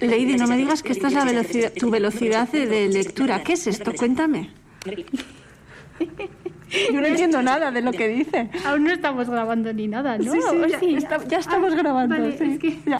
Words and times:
Lady, 0.00 0.36
no 0.36 0.46
me 0.46 0.56
digas 0.56 0.82
que 0.82 0.92
esta 0.92 1.08
es 1.08 1.14
la 1.14 1.24
velocidad, 1.24 1.72
tu 1.72 1.90
velocidad 1.90 2.48
de 2.48 2.88
lectura. 2.88 3.42
¿Qué 3.42 3.54
es 3.54 3.66
esto? 3.66 3.92
Cuéntame. 3.94 4.50
Yo 6.92 7.00
no 7.00 7.06
entiendo 7.06 7.42
nada 7.42 7.70
de 7.70 7.80
lo 7.80 7.92
que 7.92 8.08
dice. 8.08 8.50
Aún 8.64 8.84
no 8.84 8.92
estamos 8.92 9.30
grabando 9.30 9.72
ni 9.72 9.86
nada, 9.86 10.18
¿no? 10.18 10.32
Sí, 10.32 10.40
sí, 10.80 10.98
ya, 11.28 11.38
estamos 11.38 11.72
ah, 11.72 11.76
grabando. 11.76 12.16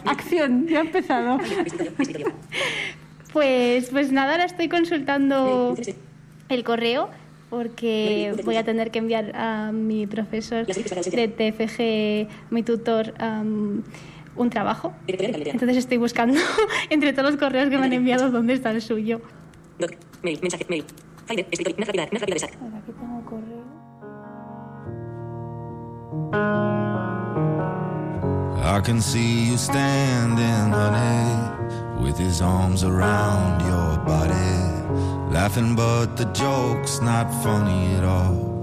acción, 0.05 0.67
ya 0.67 0.79
ha 0.79 0.81
empezado. 0.81 1.39
Pues, 3.33 3.89
pues 3.89 4.11
nada, 4.11 4.31
ahora 4.31 4.45
estoy 4.45 4.69
consultando 4.69 5.75
el 6.49 6.63
correo 6.63 7.09
porque 7.49 8.35
voy 8.43 8.57
a 8.57 8.63
tener 8.63 8.91
que 8.91 8.99
enviar 8.99 9.35
a 9.35 9.71
mi 9.71 10.05
profesor 10.07 10.65
de 10.65 11.27
TFG, 11.27 12.51
mi 12.51 12.63
tutor, 12.63 13.13
un 14.35 14.49
trabajo. 14.49 14.93
Entonces 15.07 15.77
estoy 15.77 15.97
buscando 15.97 16.39
entre 16.89 17.13
todos 17.13 17.31
los 17.31 17.39
correos 17.39 17.69
que 17.69 17.77
me 17.77 17.85
han 17.85 17.93
enviado 17.93 18.31
dónde 18.31 18.53
está 18.53 18.71
el 18.71 18.81
suyo. 18.81 19.21
Mail, 20.23 20.39
mensaje, 20.41 20.65
mail. 20.69 20.83
Finder, 21.27 21.45
escritorio, 21.51 21.77
más 21.77 21.87
rápida, 21.87 22.07
más 22.11 22.21
rápida 22.21 22.33
de 22.35 22.39
SAT. 22.39 22.51
Aquí 22.51 22.91
tengo 22.93 23.25
correo. 23.25 23.57
I 28.63 28.81
can 28.81 29.01
see 29.01 29.49
you 29.49 29.57
standing, 29.57 30.71
honey, 30.71 32.03
with 32.03 32.17
his 32.17 32.41
arms 32.41 32.83
around 32.83 33.61
your 33.61 33.97
body, 34.05 35.16
laughing, 35.29 35.75
but 35.75 36.15
the 36.15 36.25
joke's 36.25 37.01
not 37.01 37.27
funny 37.43 37.95
at 37.95 38.03
all. 38.03 38.55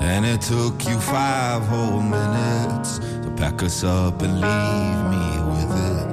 And 0.00 0.26
it 0.26 0.40
took 0.42 0.84
you 0.86 0.98
five 1.00 1.62
whole 1.66 2.00
minutes 2.00 2.98
to 2.98 3.32
pack 3.36 3.62
us 3.62 3.82
up 3.84 4.22
and 4.22 4.40
leave 4.40 5.00
me 5.14 5.26
with 5.52 5.72
it, 5.90 6.08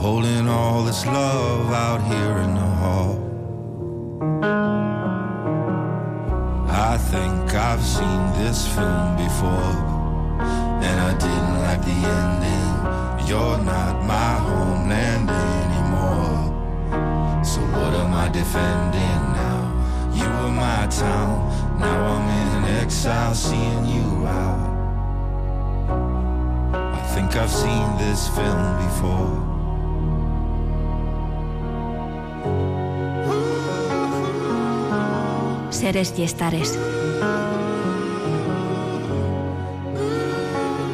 holding 0.00 0.48
all 0.48 0.84
this 0.84 1.04
love 1.06 1.72
out 1.72 2.02
here 2.02 2.38
in 2.38 2.54
the 2.54 2.70
hall. 2.80 3.18
I 6.68 6.98
think 6.98 7.54
I've 7.54 7.82
seen 7.82 8.22
this 8.40 8.66
film 8.68 9.16
before, 9.16 9.74
and 10.86 11.00
I 11.00 11.12
didn't 11.18 11.58
like 11.66 11.82
the 11.84 12.00
ending. 12.20 13.28
You're 13.28 13.58
not 13.58 14.04
my 14.04 14.34
homeland 14.46 15.30
defending 18.32 19.22
now? 19.36 19.60
You 20.14 20.24
were 20.24 20.50
my 20.50 20.86
town, 20.88 21.78
now 21.78 22.00
I'm 22.14 22.28
in 22.28 22.64
exile, 22.80 23.34
seeing 23.34 23.86
you 23.86 24.26
out. 24.26 24.72
I 26.74 27.02
think 27.14 27.36
I've 27.36 27.50
seen 27.50 27.86
this 27.98 28.28
film 28.28 28.76
before. 28.86 29.52
Seres 35.70 36.14
y 36.16 36.22
estares. 36.22 36.78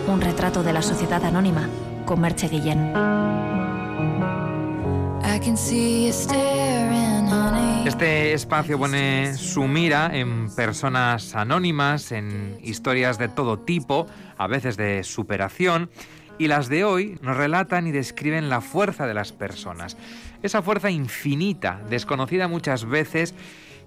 Un 0.06 0.20
retrato 0.20 0.62
de 0.62 0.72
la 0.72 0.82
sociedad 0.82 1.22
anónima 1.24 1.68
con 2.06 2.20
Merche 2.20 2.48
Guillén. 2.48 2.94
Este 7.86 8.32
espacio 8.32 8.78
pone 8.78 9.34
su 9.34 9.66
mira 9.66 10.10
en 10.12 10.54
personas 10.54 11.34
anónimas, 11.34 12.12
en 12.12 12.58
historias 12.62 13.18
de 13.18 13.28
todo 13.28 13.58
tipo, 13.58 14.06
a 14.36 14.46
veces 14.46 14.76
de 14.76 15.02
superación, 15.04 15.90
y 16.38 16.48
las 16.48 16.68
de 16.68 16.84
hoy 16.84 17.18
nos 17.22 17.36
relatan 17.36 17.86
y 17.86 17.92
describen 17.92 18.48
la 18.48 18.60
fuerza 18.60 19.06
de 19.06 19.14
las 19.14 19.32
personas. 19.32 19.96
Esa 20.42 20.62
fuerza 20.62 20.90
infinita, 20.90 21.80
desconocida 21.88 22.46
muchas 22.46 22.84
veces 22.84 23.34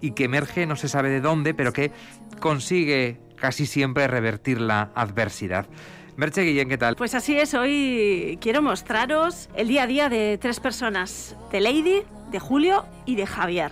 y 0.02 0.12
que 0.12 0.26
emerge 0.26 0.66
no 0.66 0.76
se 0.76 0.90
sabe 0.90 1.10
de 1.10 1.22
dónde, 1.22 1.54
pero 1.54 1.72
que 1.72 1.92
consigue 2.40 3.20
casi 3.36 3.66
siempre 3.66 4.08
revertir 4.08 4.60
la 4.60 4.92
adversidad. 4.96 5.68
Merche 6.18 6.44
Guillén, 6.44 6.68
¿qué 6.68 6.78
tal? 6.78 6.96
Pues 6.96 7.16
así 7.16 7.38
es, 7.38 7.54
hoy 7.54 8.38
quiero 8.42 8.62
mostraros 8.62 9.50
el 9.56 9.70
día 9.70 9.84
a 9.84 9.88
día 9.88 10.10
de 10.10 10.38
tres 10.40 10.60
personas, 10.60 11.36
de 11.52 11.62
Lady, 11.62 12.04
de 12.32 12.40
Julio 12.40 12.86
y 13.06 13.16
de 13.16 13.26
Javier. 13.26 13.72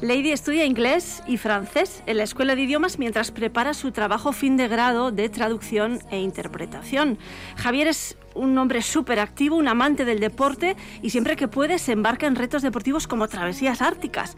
Lady 0.00 0.30
estudia 0.30 0.64
inglés 0.64 1.22
y 1.26 1.38
francés 1.38 2.02
en 2.06 2.18
la 2.18 2.24
Escuela 2.24 2.54
de 2.54 2.62
Idiomas 2.62 2.98
mientras 2.98 3.30
prepara 3.30 3.74
su 3.74 3.90
trabajo 3.90 4.32
fin 4.32 4.56
de 4.56 4.68
grado 4.68 5.12
de 5.12 5.28
traducción 5.28 6.00
e 6.10 6.20
interpretación. 6.20 7.18
Javier 7.56 7.88
es 7.88 8.16
un 8.34 8.56
hombre 8.58 8.82
súper 8.82 9.18
activo, 9.18 9.56
un 9.56 9.68
amante 9.68 10.04
del 10.04 10.20
deporte 10.20 10.76
y 11.02 11.10
siempre 11.10 11.36
que 11.36 11.48
puede 11.48 11.78
se 11.78 11.92
embarca 11.92 12.26
en 12.26 12.36
retos 12.36 12.62
deportivos 12.62 13.06
como 13.06 13.28
travesías 13.28 13.82
árticas. 13.82 14.36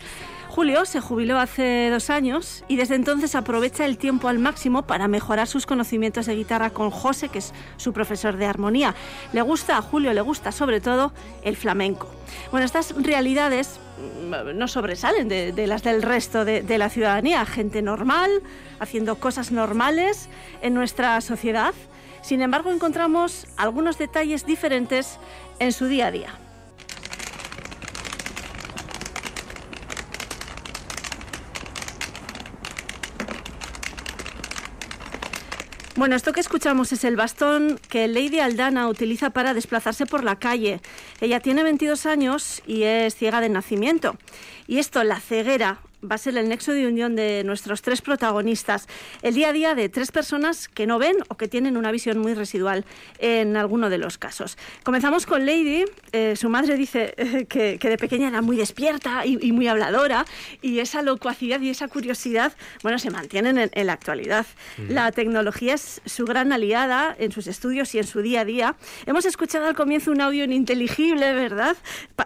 Julio 0.50 0.84
se 0.84 1.00
jubiló 1.00 1.38
hace 1.38 1.90
dos 1.90 2.10
años 2.10 2.64
y 2.66 2.74
desde 2.74 2.96
entonces 2.96 3.36
aprovecha 3.36 3.84
el 3.86 3.96
tiempo 3.96 4.26
al 4.26 4.40
máximo 4.40 4.82
para 4.82 5.06
mejorar 5.06 5.46
sus 5.46 5.64
conocimientos 5.64 6.26
de 6.26 6.34
guitarra 6.34 6.70
con 6.70 6.90
José, 6.90 7.28
que 7.28 7.38
es 7.38 7.54
su 7.76 7.92
profesor 7.92 8.36
de 8.36 8.46
armonía. 8.46 8.96
Le 9.32 9.42
gusta 9.42 9.78
a 9.78 9.82
Julio, 9.82 10.12
le 10.12 10.20
gusta 10.22 10.50
sobre 10.50 10.80
todo 10.80 11.12
el 11.44 11.54
flamenco. 11.54 12.10
Bueno, 12.50 12.66
estas 12.66 12.96
realidades 13.00 13.78
mm, 14.26 14.58
no 14.58 14.66
sobresalen 14.66 15.28
de, 15.28 15.66
las 15.68 15.84
del 15.84 16.02
resto 16.02 16.44
de, 16.44 16.62
de, 16.62 16.78
la 16.78 16.88
ciudadanía. 16.88 17.46
Gente 17.46 17.80
normal, 17.80 18.42
haciendo 18.80 19.20
cosas 19.20 19.52
normales 19.52 20.28
en 20.62 20.74
nuestra 20.74 21.20
sociedad. 21.20 21.74
Sin 22.22 22.42
embargo, 22.42 22.72
encontramos 22.72 23.46
algunos 23.56 23.98
detalles 23.98 24.44
diferentes 24.44 25.20
en 25.60 25.72
su 25.72 25.86
día 25.86 26.08
a 26.08 26.10
día. 26.10 26.49
Bueno, 36.00 36.16
esto 36.16 36.32
que 36.32 36.40
escuchamos 36.40 36.92
es 36.92 37.04
el 37.04 37.14
bastón 37.14 37.78
que 37.90 38.08
Lady 38.08 38.40
Aldana 38.40 38.88
utiliza 38.88 39.28
para 39.28 39.52
desplazarse 39.52 40.06
por 40.06 40.24
la 40.24 40.36
calle. 40.36 40.80
Ella 41.20 41.40
tiene 41.40 41.62
22 41.62 42.06
años 42.06 42.62
y 42.66 42.84
es 42.84 43.14
ciega 43.14 43.42
de 43.42 43.50
nacimiento. 43.50 44.16
Y 44.66 44.78
esto, 44.78 45.04
la 45.04 45.20
ceguera, 45.20 45.80
va 46.02 46.14
a 46.14 46.18
ser 46.18 46.36
el 46.36 46.48
nexo 46.48 46.72
de 46.72 46.86
unión 46.86 47.16
de 47.16 47.42
nuestros 47.44 47.82
tres 47.82 48.00
protagonistas. 48.02 48.86
El 49.22 49.34
día 49.34 49.50
a 49.50 49.52
día 49.52 49.74
de 49.74 49.88
tres 49.88 50.12
personas 50.12 50.68
que 50.68 50.86
no 50.86 50.98
ven 50.98 51.16
o 51.28 51.36
que 51.36 51.48
tienen 51.48 51.76
una 51.76 51.90
visión 51.90 52.18
muy 52.18 52.34
residual 52.34 52.84
en 53.18 53.56
alguno 53.56 53.90
de 53.90 53.98
los 53.98 54.18
casos. 54.18 54.56
Comenzamos 54.82 55.26
con 55.26 55.46
Lady. 55.46 55.84
Eh, 56.12 56.36
su 56.36 56.48
madre 56.48 56.76
dice 56.76 57.14
eh, 57.16 57.46
que, 57.46 57.78
de 57.78 57.98
pequeña 57.98 58.28
era 58.28 58.42
muy 58.42 58.56
despierta 58.56 59.26
y, 59.26 59.52
muy 59.52 59.68
habladora 59.68 60.24
y 60.62 60.78
esa 60.78 61.02
locuacidad 61.02 61.60
y 61.60 61.70
esa 61.70 61.88
curiosidad, 61.88 62.52
bueno, 62.82 62.98
se 62.98 63.10
mantienen 63.10 63.70
en, 63.72 63.86
la 63.86 63.92
actualidad. 63.92 64.46
La 64.88 65.10
tecnología 65.12 65.74
es 65.74 66.00
su 66.04 66.24
gran 66.24 66.52
aliada 66.52 67.14
en 67.18 67.32
sus 67.32 67.46
estudios 67.46 67.94
y 67.94 67.98
en 67.98 68.06
su 68.06 68.22
día 68.22 68.40
a 68.40 68.44
día. 68.44 68.76
Hemos 69.06 69.24
escuchado 69.24 69.66
al 69.66 69.74
comienzo 69.74 70.10
un 70.10 70.20
audio 70.20 70.44
ininteligible, 70.44 71.32
¿verdad? 71.34 71.76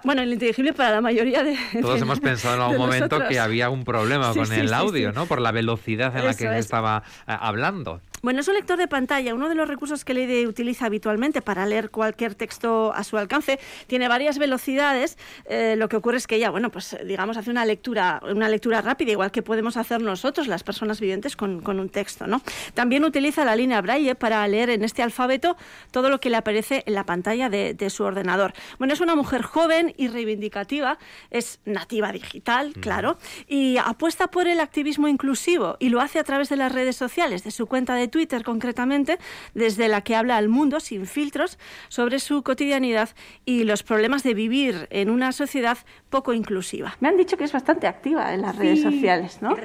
bueno, 0.04 0.22
ininteligible 0.22 0.72
para 0.72 0.90
la 0.90 1.00
mayoría 1.00 1.42
de... 1.42 1.56
Todos 1.80 2.00
hemos 2.00 2.20
pensado 2.20 2.56
en 2.56 2.60
algún 2.62 2.78
momento 2.78 3.26
que 3.28 3.38
había 3.38 3.63
un 3.68 3.84
problema 3.84 4.32
con 4.32 4.52
el 4.52 4.72
audio, 4.72 5.12
¿no? 5.12 5.26
Por 5.26 5.40
la 5.40 5.52
velocidad 5.52 6.16
en 6.16 6.26
la 6.26 6.34
que 6.34 6.58
estaba 6.58 7.02
eh, 7.26 7.36
hablando. 7.38 8.00
Bueno, 8.24 8.40
es 8.40 8.48
un 8.48 8.54
lector 8.54 8.78
de 8.78 8.88
pantalla, 8.88 9.34
uno 9.34 9.50
de 9.50 9.54
los 9.54 9.68
recursos 9.68 10.02
que 10.02 10.14
Lady 10.14 10.46
utiliza 10.46 10.86
habitualmente 10.86 11.42
para 11.42 11.66
leer 11.66 11.90
cualquier 11.90 12.34
texto 12.34 12.90
a 12.94 13.04
su 13.04 13.18
alcance. 13.18 13.60
Tiene 13.86 14.08
varias 14.08 14.38
velocidades. 14.38 15.18
Eh, 15.44 15.74
lo 15.76 15.90
que 15.90 15.96
ocurre 15.96 16.16
es 16.16 16.26
que 16.26 16.36
ella, 16.36 16.48
bueno, 16.48 16.70
pues 16.70 16.96
digamos, 17.04 17.36
hace 17.36 17.50
una 17.50 17.66
lectura, 17.66 18.22
una 18.26 18.48
lectura 18.48 18.80
rápida, 18.80 19.12
igual 19.12 19.30
que 19.30 19.42
podemos 19.42 19.76
hacer 19.76 20.00
nosotros, 20.00 20.46
las 20.46 20.62
personas 20.64 21.00
videntes, 21.00 21.36
con, 21.36 21.60
un 21.66 21.88
texto, 21.90 22.26
¿no? 22.26 22.40
También 22.72 23.04
utiliza 23.04 23.44
la 23.44 23.56
línea 23.56 23.82
Braille 23.82 24.14
para 24.14 24.48
leer 24.48 24.70
en 24.70 24.84
este 24.84 25.02
alfabeto 25.02 25.58
todo 25.90 26.08
lo 26.08 26.18
que 26.18 26.30
le 26.30 26.38
aparece 26.38 26.82
en 26.86 26.94
la 26.94 27.04
pantalla 27.04 27.50
de, 27.50 27.90
su 27.90 28.04
ordenador. 28.04 28.54
Bueno, 28.78 28.94
es 28.94 29.02
una 29.02 29.16
mujer 29.16 29.42
joven 29.42 29.92
y 29.98 30.08
reivindicativa, 30.08 30.96
es 31.28 31.60
nativa 31.66 32.10
digital, 32.10 32.72
claro, 32.80 33.18
y 33.46 33.76
apuesta 33.76 34.28
por 34.28 34.46
el 34.46 34.60
activismo 34.60 35.08
inclusivo 35.08 35.76
y 35.78 35.90
lo 35.90 36.00
hace 36.00 36.18
a 36.18 36.24
través 36.24 36.48
de 36.48 36.56
las 36.56 36.72
redes 36.72 36.96
sociales, 36.96 37.44
de 37.44 37.50
su 37.50 37.66
cuenta 37.66 37.94
de 37.96 38.13
Twitter 38.14 38.44
concretamente, 38.44 39.18
desde 39.54 39.88
la 39.88 40.02
que 40.02 40.14
habla 40.14 40.36
al 40.36 40.48
mundo 40.48 40.78
sin 40.78 41.04
filtros 41.04 41.58
sobre 41.88 42.20
su 42.20 42.44
cotidianidad 42.44 43.08
y 43.44 43.64
los 43.64 43.82
problemas 43.82 44.22
de 44.22 44.34
vivir 44.34 44.86
en 44.90 45.10
una 45.10 45.32
sociedad 45.32 45.78
poco 46.10 46.32
inclusiva. 46.32 46.96
Me 47.00 47.08
han 47.08 47.16
dicho 47.16 47.36
que 47.36 47.42
es 47.42 47.52
bastante 47.52 47.88
activa 47.88 48.32
en 48.32 48.42
las 48.42 48.54
redes 48.54 48.82
sociales, 48.82 49.42
¿no? 49.42 49.56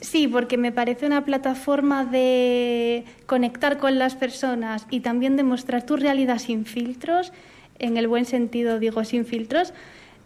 Sí, 0.00 0.28
porque 0.28 0.56
me 0.56 0.70
parece 0.70 1.06
una 1.06 1.24
plataforma 1.24 2.04
de 2.04 3.04
conectar 3.26 3.78
con 3.78 3.98
las 3.98 4.14
personas 4.14 4.86
y 4.88 5.00
también 5.00 5.34
de 5.34 5.42
mostrar 5.42 5.84
tu 5.84 5.96
realidad 5.96 6.38
sin 6.38 6.66
filtros, 6.66 7.32
en 7.80 7.96
el 7.96 8.06
buen 8.06 8.26
sentido 8.26 8.78
digo 8.78 9.02
sin 9.02 9.26
filtros. 9.26 9.74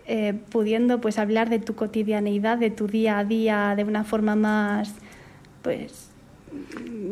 Eh, 0.08 0.34
pudiendo 0.50 1.00
pues 1.00 1.18
hablar 1.18 1.48
de 1.48 1.58
tu 1.58 1.74
cotidianidad, 1.74 2.58
de 2.58 2.70
tu 2.70 2.86
día 2.86 3.18
a 3.18 3.24
día 3.24 3.74
de 3.74 3.82
una 3.82 4.04
forma 4.04 4.36
más 4.36 4.94
pues 5.62 6.05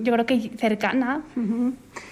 yo 0.02 0.12
creo 0.12 0.26
que 0.26 0.50
cercana. 0.56 1.23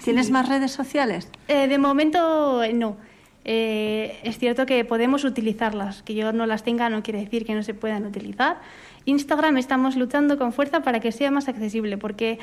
¿Tienes 0.03 0.31
más 0.31 0.49
redes 0.49 0.71
sociales? 0.71 1.29
Eh, 1.47 1.67
de 1.67 1.77
momento 1.77 2.61
no. 2.73 2.97
Eh, 3.45 4.19
es 4.23 4.37
cierto 4.37 4.65
que 4.65 4.85
podemos 4.85 5.25
utilizarlas, 5.25 6.01
que 6.03 6.15
yo 6.15 6.31
no 6.31 6.45
las 6.45 6.63
tenga 6.63 6.89
no 6.89 7.03
quiere 7.03 7.19
decir 7.19 7.45
que 7.45 7.55
no 7.55 7.63
se 7.63 7.73
puedan 7.73 8.05
utilizar. 8.05 8.57
Instagram 9.05 9.57
estamos 9.57 9.95
luchando 9.97 10.37
con 10.37 10.53
fuerza 10.53 10.81
para 10.81 10.99
que 10.99 11.11
sea 11.11 11.29
más 11.29 11.47
accesible, 11.49 11.97
porque 11.97 12.39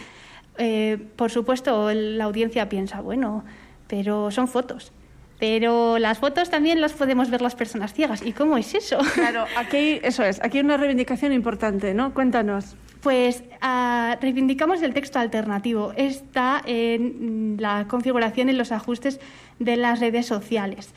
eh, 0.59 0.99
por 1.17 1.31
supuesto 1.31 1.91
la 1.93 2.25
audiencia 2.25 2.69
piensa, 2.69 3.01
bueno, 3.01 3.45
pero 3.87 4.31
son 4.31 4.47
fotos. 4.47 4.93
Pero 5.39 5.99
las 5.99 6.19
fotos 6.19 6.51
también 6.51 6.83
las 6.83 6.93
podemos 6.93 7.31
ver 7.31 7.41
las 7.41 7.55
personas 7.55 7.95
ciegas. 7.95 8.21
¿Y 8.21 8.33
cómo 8.33 8.59
es 8.59 8.75
eso? 8.75 8.99
Claro, 9.15 9.47
aquí 9.57 9.99
eso 10.03 10.23
es. 10.23 10.39
Aquí 10.43 10.59
hay 10.59 10.65
una 10.65 10.77
reivindicación 10.77 11.33
importante, 11.33 11.95
¿no? 11.95 12.13
Cuéntanos. 12.13 12.77
Pues 13.03 13.45
ah, 13.63 14.19
reivindicamos 14.21 14.83
el 14.83 14.93
texto 14.93 15.19
alternativo. 15.19 15.93
Está 15.97 16.63
en 16.67 17.57
la 17.59 17.87
configuración 17.89 18.49
y 18.51 18.53
los 18.53 18.73
ajustes 18.73 19.21
de 19.59 19.77
las 19.77 20.01
redes 20.01 20.27
sociales. 20.27 20.93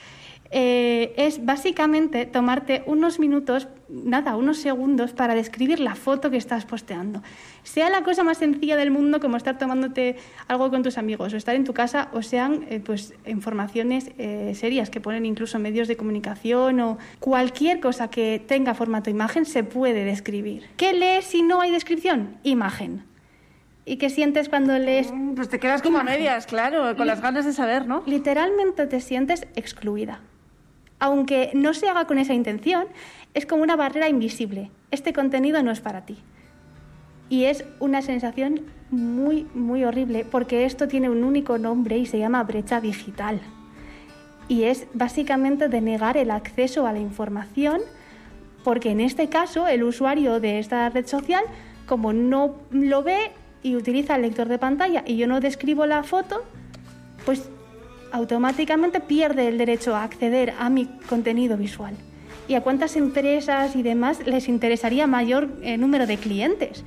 Eh, 0.55 1.15
es 1.17 1.44
básicamente 1.44 2.27
tomarte 2.27 2.83
unos 2.85 3.17
minutos, 3.17 3.67
nada, 3.89 4.35
unos 4.35 4.59
segundos 4.59 5.11
para 5.11 5.33
describir 5.33 5.79
la 5.79 5.95
foto 5.95 6.29
que 6.29 6.38
estás 6.38 6.63
posteando. 6.63 7.23
Sea 7.63 7.89
la 7.89 8.03
cosa 8.03 8.23
más 8.23 8.38
sencilla 8.38 8.77
del 8.77 8.91
mundo 8.91 9.19
como 9.19 9.35
estar 9.35 9.57
tomándote 9.57 10.15
algo 10.47 10.69
con 10.69 10.83
tus 10.83 11.00
amigos 11.00 11.33
o 11.33 11.38
estar 11.38 11.55
en 11.55 11.63
tu 11.63 11.73
casa 11.73 12.09
o 12.13 12.21
sean 12.21 12.67
eh, 12.69 12.79
pues 12.79 13.15
informaciones 13.25 14.11
eh, 14.19 14.53
serias 14.53 14.91
que 14.91 15.01
ponen 15.01 15.25
incluso 15.25 15.57
medios 15.57 15.88
de 15.88 15.97
comunicación 15.97 16.79
o 16.81 16.99
cualquier 17.19 17.79
cosa 17.79 18.11
que 18.11 18.39
tenga 18.47 18.75
formato 18.75 19.09
imagen 19.09 19.45
se 19.45 19.63
puede 19.63 20.06
describir. 20.06 20.67
¿Qué 20.77 20.94
lees 20.94 21.25
si 21.25 21.41
no 21.41 21.61
hay 21.61 21.71
descripción? 21.71 22.38
Imagen. 22.44 23.06
¿Y 23.85 23.97
qué 23.97 24.11
sientes 24.11 24.49
cuando 24.49 24.77
lees? 24.77 25.11
Mm, 25.11 25.33
pues 25.33 25.49
te 25.49 25.59
quedas 25.59 25.81
como 25.81 25.97
a 25.97 26.03
medias, 26.03 26.45
claro, 26.45 26.95
con 26.95 27.07
las 27.07 27.21
ganas 27.21 27.44
de 27.44 27.53
saber, 27.53 27.88
¿no? 27.88 28.03
Literalmente 28.06 28.85
te 28.85 29.01
sientes 29.01 29.47
excluida 29.56 30.21
aunque 31.03 31.51
no 31.53 31.73
se 31.73 31.89
haga 31.89 32.07
con 32.07 32.17
esa 32.17 32.33
intención, 32.33 32.85
es 33.33 33.45
como 33.45 33.61
una 33.61 33.75
barrera 33.75 34.07
invisible. 34.07 34.71
Este 34.89 35.11
contenido 35.11 35.61
no 35.61 35.69
es 35.69 35.81
para 35.81 36.05
ti. 36.05 36.17
Y 37.27 37.44
es 37.44 37.65
una 37.81 38.01
sensación 38.01 38.61
muy, 38.89 39.45
muy 39.53 39.83
horrible 39.83 40.23
porque 40.23 40.63
esto 40.63 40.88
tiene 40.88 41.09
un 41.09 41.25
único 41.25 41.57
nombre 41.57 41.97
y 41.97 42.05
se 42.05 42.19
llama 42.19 42.41
brecha 42.45 42.79
digital. 42.79 43.41
Y 44.47 44.63
es 44.63 44.88
básicamente 44.94 45.67
denegar 45.67 46.15
el 46.15 46.31
acceso 46.31 46.88
a 46.88 46.94
la 46.94 47.00
información 47.00 47.81
porque 48.63 48.91
en 48.91 49.01
este 49.01 49.27
caso 49.27 49.67
el 49.67 49.83
usuario 49.83 50.39
de 50.39 50.59
esta 50.59 50.88
red 50.88 51.06
social, 51.06 51.44
como 51.85 52.13
no 52.13 52.56
lo 52.71 53.03
ve 53.03 53.33
y 53.61 53.75
utiliza 53.75 54.15
el 54.15 54.21
lector 54.21 54.47
de 54.47 54.57
pantalla 54.57 55.03
y 55.06 55.17
yo 55.17 55.27
no 55.27 55.41
describo 55.41 55.85
la 55.85 56.03
foto, 56.03 56.45
pues 57.25 57.49
automáticamente 58.13 59.00
pierde 59.00 59.48
el 59.48 59.57
derecho 59.57 59.95
a 59.95 60.04
acceder 60.04 60.54
a 60.60 60.69
mi 60.69 60.86
contenido 61.10 61.57
visual. 61.57 61.95
¿Y 62.48 62.54
a 62.54 62.62
cuántas 62.62 62.95
empresas 62.95 63.75
y 63.75 63.81
demás 63.81 64.25
les 64.25 64.48
interesaría 64.48 65.07
mayor 65.07 65.50
eh, 65.63 65.77
número 65.77 66.06
de 66.06 66.18
clientes? 66.18 66.83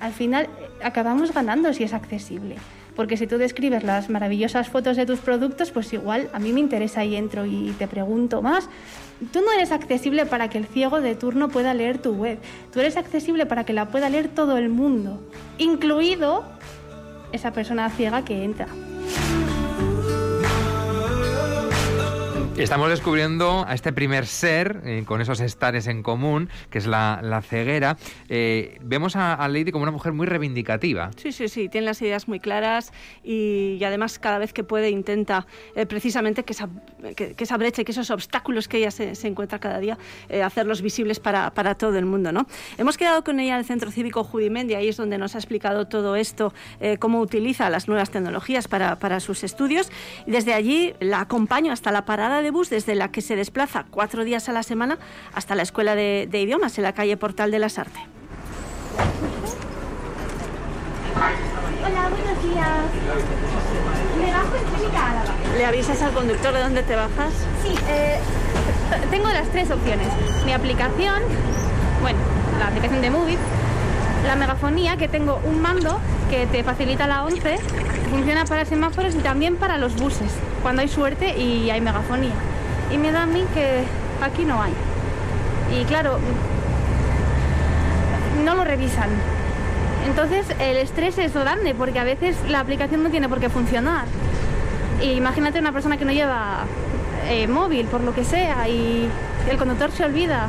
Al 0.00 0.12
final 0.12 0.46
eh, 0.46 0.48
acabamos 0.82 1.32
ganando 1.32 1.72
si 1.72 1.84
es 1.84 1.94
accesible. 1.94 2.56
Porque 2.96 3.16
si 3.16 3.26
tú 3.26 3.38
describes 3.38 3.84
las 3.84 4.10
maravillosas 4.10 4.68
fotos 4.68 4.96
de 4.96 5.06
tus 5.06 5.20
productos, 5.20 5.70
pues 5.70 5.92
igual 5.92 6.28
a 6.32 6.40
mí 6.40 6.52
me 6.52 6.60
interesa 6.60 7.04
y 7.04 7.14
entro 7.14 7.46
y 7.46 7.72
te 7.78 7.86
pregunto 7.86 8.42
más. 8.42 8.68
Tú 9.32 9.42
no 9.42 9.52
eres 9.52 9.70
accesible 9.70 10.26
para 10.26 10.48
que 10.48 10.58
el 10.58 10.66
ciego 10.66 11.00
de 11.00 11.14
turno 11.14 11.48
pueda 11.48 11.72
leer 11.74 11.98
tu 11.98 12.14
web. 12.14 12.38
Tú 12.72 12.80
eres 12.80 12.96
accesible 12.96 13.46
para 13.46 13.64
que 13.64 13.72
la 13.72 13.88
pueda 13.88 14.08
leer 14.08 14.28
todo 14.28 14.58
el 14.58 14.68
mundo, 14.68 15.20
incluido 15.58 16.44
esa 17.32 17.52
persona 17.52 17.90
ciega 17.90 18.24
que 18.24 18.44
entra. 18.44 18.66
Estamos 22.56 22.88
descubriendo 22.88 23.64
a 23.66 23.74
este 23.74 23.92
primer 23.92 24.26
ser 24.26 24.80
eh, 24.84 25.02
con 25.04 25.20
esos 25.20 25.40
estares 25.40 25.88
en 25.88 26.04
común, 26.04 26.48
que 26.70 26.78
es 26.78 26.86
la, 26.86 27.42
ceguera. 27.44 27.96
Eh, 28.28 28.78
vemos 28.80 29.16
a, 29.16 29.46
Lady 29.48 29.72
como 29.72 29.82
una 29.82 29.90
mujer 29.90 30.12
muy 30.12 30.26
reivindicativa. 30.26 31.10
Sí, 31.16 31.32
sí, 31.32 31.48
sí, 31.48 31.68
tiene 31.68 31.86
las 31.86 32.00
ideas 32.00 32.28
muy 32.28 32.38
claras 32.38 32.92
y, 33.24 33.82
además 33.84 34.20
cada 34.20 34.38
vez 34.38 34.52
que 34.52 34.62
puede 34.62 34.88
intenta 34.90 35.48
eh, 35.74 35.84
precisamente 35.84 36.44
que 36.44 36.52
esa, 36.52 36.68
que, 37.16 37.34
esa, 37.36 37.56
brecha 37.56 37.82
y 37.82 37.84
que 37.84 37.90
esos 37.90 38.10
obstáculos 38.10 38.68
que 38.68 38.78
ella 38.78 38.92
se, 38.92 39.12
encuentra 39.26 39.58
cada 39.58 39.80
día, 39.80 39.98
hacerlos 40.44 40.80
visibles 40.80 41.18
para, 41.18 41.50
para, 41.50 41.74
todo 41.74 41.98
el 41.98 42.06
mundo. 42.06 42.30
¿no? 42.30 42.46
Hemos 42.78 42.96
quedado 42.96 43.24
con 43.24 43.40
ella 43.40 43.54
en 43.54 43.58
el 43.58 43.64
Centro 43.64 43.90
Cívico 43.90 44.22
Judimendi, 44.22 44.74
ahí 44.74 44.88
es 44.88 44.96
donde 44.96 45.18
nos 45.18 45.34
ha 45.34 45.38
explicado 45.38 45.88
todo 45.88 46.14
esto, 46.14 46.54
cómo 47.00 47.20
utiliza 47.20 47.68
las 47.68 47.88
nuevas 47.88 48.10
tecnologías 48.10 48.68
para, 48.68 48.96
para 49.00 49.18
sus 49.18 49.42
estudios 49.42 49.90
y 50.24 50.30
desde 50.30 50.54
allí 50.54 50.94
la 51.00 51.20
acompaño 51.20 51.72
hasta 51.72 51.90
la 51.90 52.04
parada 52.04 52.43
de 52.44 52.50
bus 52.52 52.70
desde 52.70 52.94
la 52.94 53.10
que 53.10 53.22
se 53.22 53.34
desplaza 53.34 53.86
cuatro 53.90 54.22
días 54.22 54.48
a 54.48 54.52
la 54.52 54.62
semana 54.62 54.98
hasta 55.32 55.54
la 55.54 55.62
Escuela 55.62 55.96
de, 55.96 56.28
Idiomas 56.30 56.76
en 56.78 56.84
la 56.84 56.92
calle 56.92 57.16
Portal 57.16 57.50
de 57.50 57.58
las 57.58 57.78
Artes. 57.78 58.02
Hola, 61.84 62.10
buenos 62.10 62.42
días. 62.42 62.68
Me 64.20 64.32
bajo 64.32 64.56
en 64.56 64.64
Clínica 64.74 65.10
Álava. 65.10 65.34
¿Le 65.56 65.64
avisas 65.64 66.02
al 66.02 66.12
conductor 66.12 66.52
de 66.52 66.60
dónde 66.60 66.82
te 66.82 66.94
bajas? 66.94 67.32
Sí, 67.62 67.74
eh, 67.88 68.18
tengo 69.10 69.28
las 69.28 69.48
tres 69.48 69.70
opciones. 69.70 70.08
Mi 70.44 70.52
aplicación, 70.52 71.22
bueno, 72.02 72.18
la 72.58 72.66
aplicación 72.68 73.00
de 73.00 73.10
Movie, 73.10 73.38
la 74.26 74.36
megafonía, 74.36 74.96
que 74.98 75.08
tengo 75.08 75.40
un 75.44 75.62
mando 75.62 75.98
que 76.28 76.46
te 76.46 76.62
facilita 76.62 77.06
la 77.06 77.24
11, 77.24 77.58
funciona 78.14 78.44
para 78.44 78.64
semáforos 78.64 79.16
y 79.16 79.18
también 79.18 79.56
para 79.56 79.76
los 79.76 79.96
buses, 79.96 80.30
cuando 80.62 80.82
hay 80.82 80.88
suerte 80.88 81.36
y 81.36 81.70
hay 81.70 81.80
megafonía. 81.80 82.34
Y 82.92 82.96
me 82.96 83.10
da 83.10 83.24
a 83.24 83.26
mí 83.26 83.44
que 83.52 83.82
aquí 84.22 84.44
no 84.44 84.62
hay. 84.62 84.72
Y 85.76 85.84
claro, 85.84 86.20
no 88.44 88.54
lo 88.54 88.62
revisan. 88.62 89.08
Entonces 90.06 90.46
el 90.60 90.76
estrés 90.76 91.18
es 91.18 91.34
grande 91.34 91.74
porque 91.74 91.98
a 91.98 92.04
veces 92.04 92.36
la 92.48 92.60
aplicación 92.60 93.02
no 93.02 93.10
tiene 93.10 93.28
por 93.28 93.40
qué 93.40 93.48
funcionar. 93.48 94.04
Y 95.02 95.14
imagínate 95.14 95.58
una 95.58 95.72
persona 95.72 95.96
que 95.96 96.04
no 96.04 96.12
lleva 96.12 96.66
eh, 97.28 97.48
móvil 97.48 97.86
por 97.86 98.00
lo 98.02 98.14
que 98.14 98.22
sea 98.22 98.68
y 98.68 99.08
el 99.50 99.56
conductor 99.56 99.90
se 99.90 100.04
olvida 100.04 100.46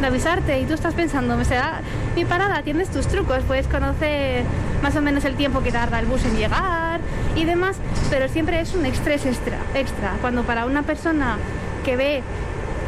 de 0.00 0.06
avisarte 0.08 0.58
y 0.60 0.64
tú 0.64 0.74
estás 0.74 0.94
pensando, 0.94 1.36
me 1.36 1.44
será 1.44 1.82
mi 2.16 2.24
parada, 2.24 2.62
tienes 2.62 2.90
tus 2.90 3.06
trucos, 3.06 3.44
puedes 3.46 3.68
conocer 3.68 4.42
más 4.82 4.96
o 4.96 5.02
menos 5.02 5.24
el 5.24 5.36
tiempo 5.36 5.62
que 5.62 5.70
tarda 5.70 6.00
el 6.00 6.06
bus 6.06 6.24
en 6.24 6.36
llegar 6.36 6.75
y 7.36 7.44
demás, 7.44 7.76
pero 8.10 8.28
siempre 8.28 8.60
es 8.60 8.74
un 8.74 8.86
estrés 8.86 9.26
extra, 9.26 9.58
extra. 9.74 10.16
Cuando 10.20 10.42
para 10.42 10.66
una 10.66 10.82
persona 10.82 11.38
que 11.84 11.96
ve 11.96 12.22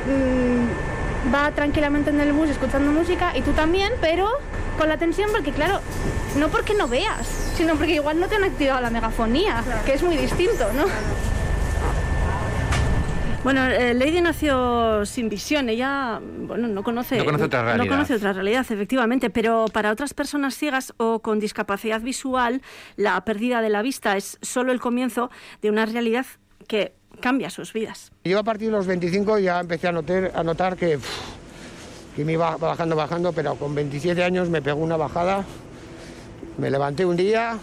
mm, 0.07 1.35
va 1.35 1.51
tranquilamente 1.53 2.11
en 2.11 2.21
el 2.21 2.33
bus 2.33 2.49
escuchando 2.49 2.91
música 2.91 3.37
y 3.37 3.43
tú 3.43 3.53
también, 3.53 3.93
pero 4.01 4.29
con 4.79 4.89
la 4.89 4.97
tensión 4.97 5.31
porque 5.33 5.53
claro, 5.53 5.81
no 6.39 6.49
porque 6.49 6.75
no 6.75 6.89
veas, 6.89 7.27
sino 7.57 7.75
porque 7.77 7.95
igual 7.95 8.21
no 8.21 8.29
te 8.29 8.37
han 8.37 8.45
activado 8.45 8.81
la 8.81 8.91
megafonía, 8.91 9.63
que 9.85 9.95
es 9.95 10.03
muy 10.03 10.17
distinto, 10.17 10.73
¿no? 10.75 10.85
Bueno, 13.45 13.65
eh, 13.67 13.95
Lady 13.95 14.21
nació 14.21 15.07
sin 15.07 15.29
visión. 15.29 15.69
Ella, 15.69 16.21
bueno, 16.21 16.67
no 16.67 16.83
conoce, 16.83 17.19
no 17.19 17.25
conoce 17.25 17.45
otra 17.45 17.63
realidad. 17.63 17.85
No 17.85 17.91
conoce 17.91 18.15
otra 18.15 18.33
realidad, 18.33 18.67
efectivamente. 18.69 19.31
Pero 19.31 19.67
para 19.73 19.93
otras 19.93 20.13
personas 20.13 20.57
ciegas 20.57 20.93
o 20.97 21.21
con 21.21 21.39
discapacidad 21.39 22.01
visual, 22.01 22.63
la 22.97 23.25
pérdida 23.25 23.63
de 23.63 23.69
la 23.69 23.83
vista 23.83 24.17
es 24.17 24.39
solo 24.43 24.73
el 24.73 24.81
comienzo 24.81 25.31
de 25.63 25.71
una 25.71 25.87
realidad 25.87 26.27
que 26.67 26.95
cambia 27.21 27.49
sus 27.51 27.73
vidas. 27.73 28.13
Yo 28.25 28.41
a 28.41 28.45
partir 28.45 28.69
de 28.69 28.77
los 28.77 28.87
25 28.87 29.39
ya 29.39 29.61
empecé 29.61 29.89
a 29.89 29.93
notar, 29.93 30.33
a 30.35 30.43
notar 30.43 30.77
que, 30.77 30.99
que 32.17 32.25
me 32.25 32.33
iba 32.33 32.57
bajando, 32.57 32.97
bajando, 32.97 33.33
pero 33.33 33.55
con 33.55 33.75
27 33.75 34.23
años 34.23 34.51
me 34.51 34.61
pegó 34.63 34.81
una 34.81 34.97
bajada. 34.97 35.45
Me 36.59 36.71
levanté 36.71 37.05
un 37.05 37.17
día 37.17 37.57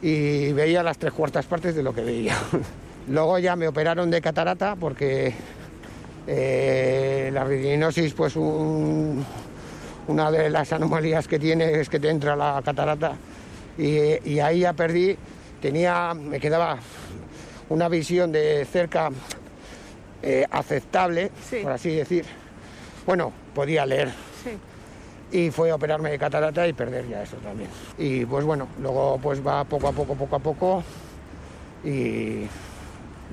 y 0.00 0.52
veía 0.52 0.82
las 0.82 0.96
tres 0.96 1.12
cuartas 1.12 1.44
partes 1.44 1.74
de 1.74 1.82
lo 1.82 1.94
que 1.94 2.02
veía. 2.02 2.36
Luego 3.08 3.38
ya 3.38 3.54
me 3.54 3.68
operaron 3.68 4.10
de 4.10 4.20
catarata 4.20 4.74
porque 4.74 5.32
eh, 6.26 7.30
la 7.32 7.44
retininosis, 7.44 8.12
pues 8.14 8.34
una 8.36 10.30
de 10.30 10.50
las 10.50 10.72
anomalías 10.72 11.28
que 11.28 11.38
tiene 11.38 11.80
es 11.80 11.88
que 11.88 12.00
te 12.00 12.10
entra 12.10 12.34
la 12.34 12.60
catarata 12.64 13.16
y, 13.78 14.38
ahí 14.40 14.60
ya 14.60 14.72
perdí, 14.72 15.16
tenía, 15.60 16.14
me 16.14 16.40
quedaba 16.40 16.78
una 17.68 17.88
visión 17.88 18.32
de 18.32 18.64
cerca 18.64 19.10
eh, 20.22 20.44
aceptable, 20.50 21.30
por 21.62 21.72
así 21.72 21.94
decir. 21.94 22.24
Bueno, 23.06 23.32
podía 23.54 23.86
leer. 23.86 24.10
Y 25.30 25.50
fue 25.50 25.70
a 25.70 25.74
operarme 25.74 26.10
de 26.10 26.18
catarata 26.18 26.66
y 26.66 26.72
perder 26.72 27.08
ya 27.08 27.22
eso 27.22 27.36
también. 27.36 27.68
Y 27.98 28.24
pues 28.24 28.44
bueno, 28.44 28.68
luego 28.80 29.18
pues 29.22 29.44
va 29.44 29.64
poco 29.64 29.88
a 29.88 29.92
poco, 29.92 30.14
poco 30.14 30.36
a 30.36 30.38
poco 30.38 30.82
y 31.84 32.46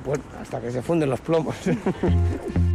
bueno, 0.06 0.24
hasta 0.42 0.60
que 0.62 0.72
se 0.72 0.82
funden 0.82 1.10
los 1.10 1.22
plomos. 1.22 1.56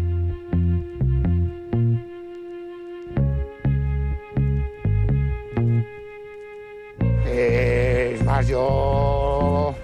Además, 8.29 8.47
yo 8.47 9.75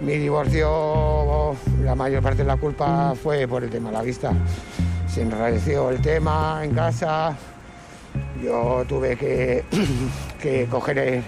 mi 0.00 0.16
divorcio, 0.16 1.56
la 1.82 1.94
mayor 1.96 2.22
parte 2.22 2.38
de 2.38 2.44
la 2.44 2.56
culpa 2.56 3.14
fue 3.20 3.48
por 3.48 3.64
el 3.64 3.70
tema 3.70 3.90
de 3.90 3.96
la 3.96 4.02
vista. 4.02 4.32
Se 5.08 5.22
enrareció 5.22 5.90
el 5.90 6.00
tema 6.00 6.60
en 6.62 6.72
casa, 6.72 7.36
yo 8.40 8.84
tuve 8.88 9.16
que, 9.16 9.64
que 10.40 10.66
coger 10.66 11.24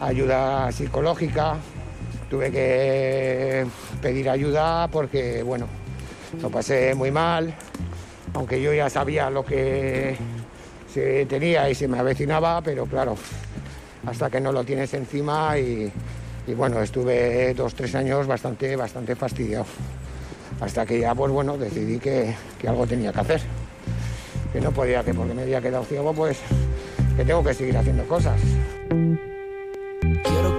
ayuda 0.00 0.72
psicológica, 0.72 1.56
tuve 2.30 2.50
que 2.52 3.66
pedir 4.00 4.30
ayuda 4.30 4.88
porque, 4.88 5.42
bueno, 5.42 5.66
lo 6.40 6.48
pasé 6.48 6.94
muy 6.94 7.10
mal, 7.10 7.52
aunque 8.32 8.62
yo 8.62 8.72
ya 8.72 8.88
sabía 8.88 9.28
lo 9.28 9.44
que 9.44 10.16
se 10.94 11.26
tenía 11.26 11.68
y 11.68 11.74
se 11.74 11.88
me 11.88 11.98
avecinaba, 11.98 12.62
pero 12.62 12.86
claro, 12.86 13.16
hasta 14.06 14.30
que 14.30 14.40
no 14.40 14.52
lo 14.52 14.62
tienes 14.64 14.94
encima 14.94 15.58
y, 15.58 15.92
y 16.46 16.54
bueno, 16.54 16.80
estuve 16.80 17.52
dos, 17.52 17.74
tres 17.74 17.94
años 17.96 18.26
bastante, 18.28 18.76
bastante 18.76 19.16
fastidiado. 19.16 19.66
Hasta 20.60 20.86
que 20.86 21.00
ya, 21.00 21.14
pues 21.14 21.32
bueno, 21.32 21.58
decidí 21.58 21.98
que, 21.98 22.34
que 22.58 22.68
algo 22.68 22.86
tenía 22.86 23.12
que 23.12 23.20
hacer. 23.20 23.40
Que 24.52 24.60
no 24.60 24.70
podía, 24.70 25.02
que 25.02 25.14
porque 25.14 25.34
me 25.34 25.42
había 25.42 25.60
quedado 25.60 25.84
ciego, 25.84 26.12
pues 26.12 26.38
que 27.16 27.24
tengo 27.24 27.42
que 27.42 27.54
seguir 27.54 27.76
haciendo 27.76 28.04
cosas. 28.04 28.40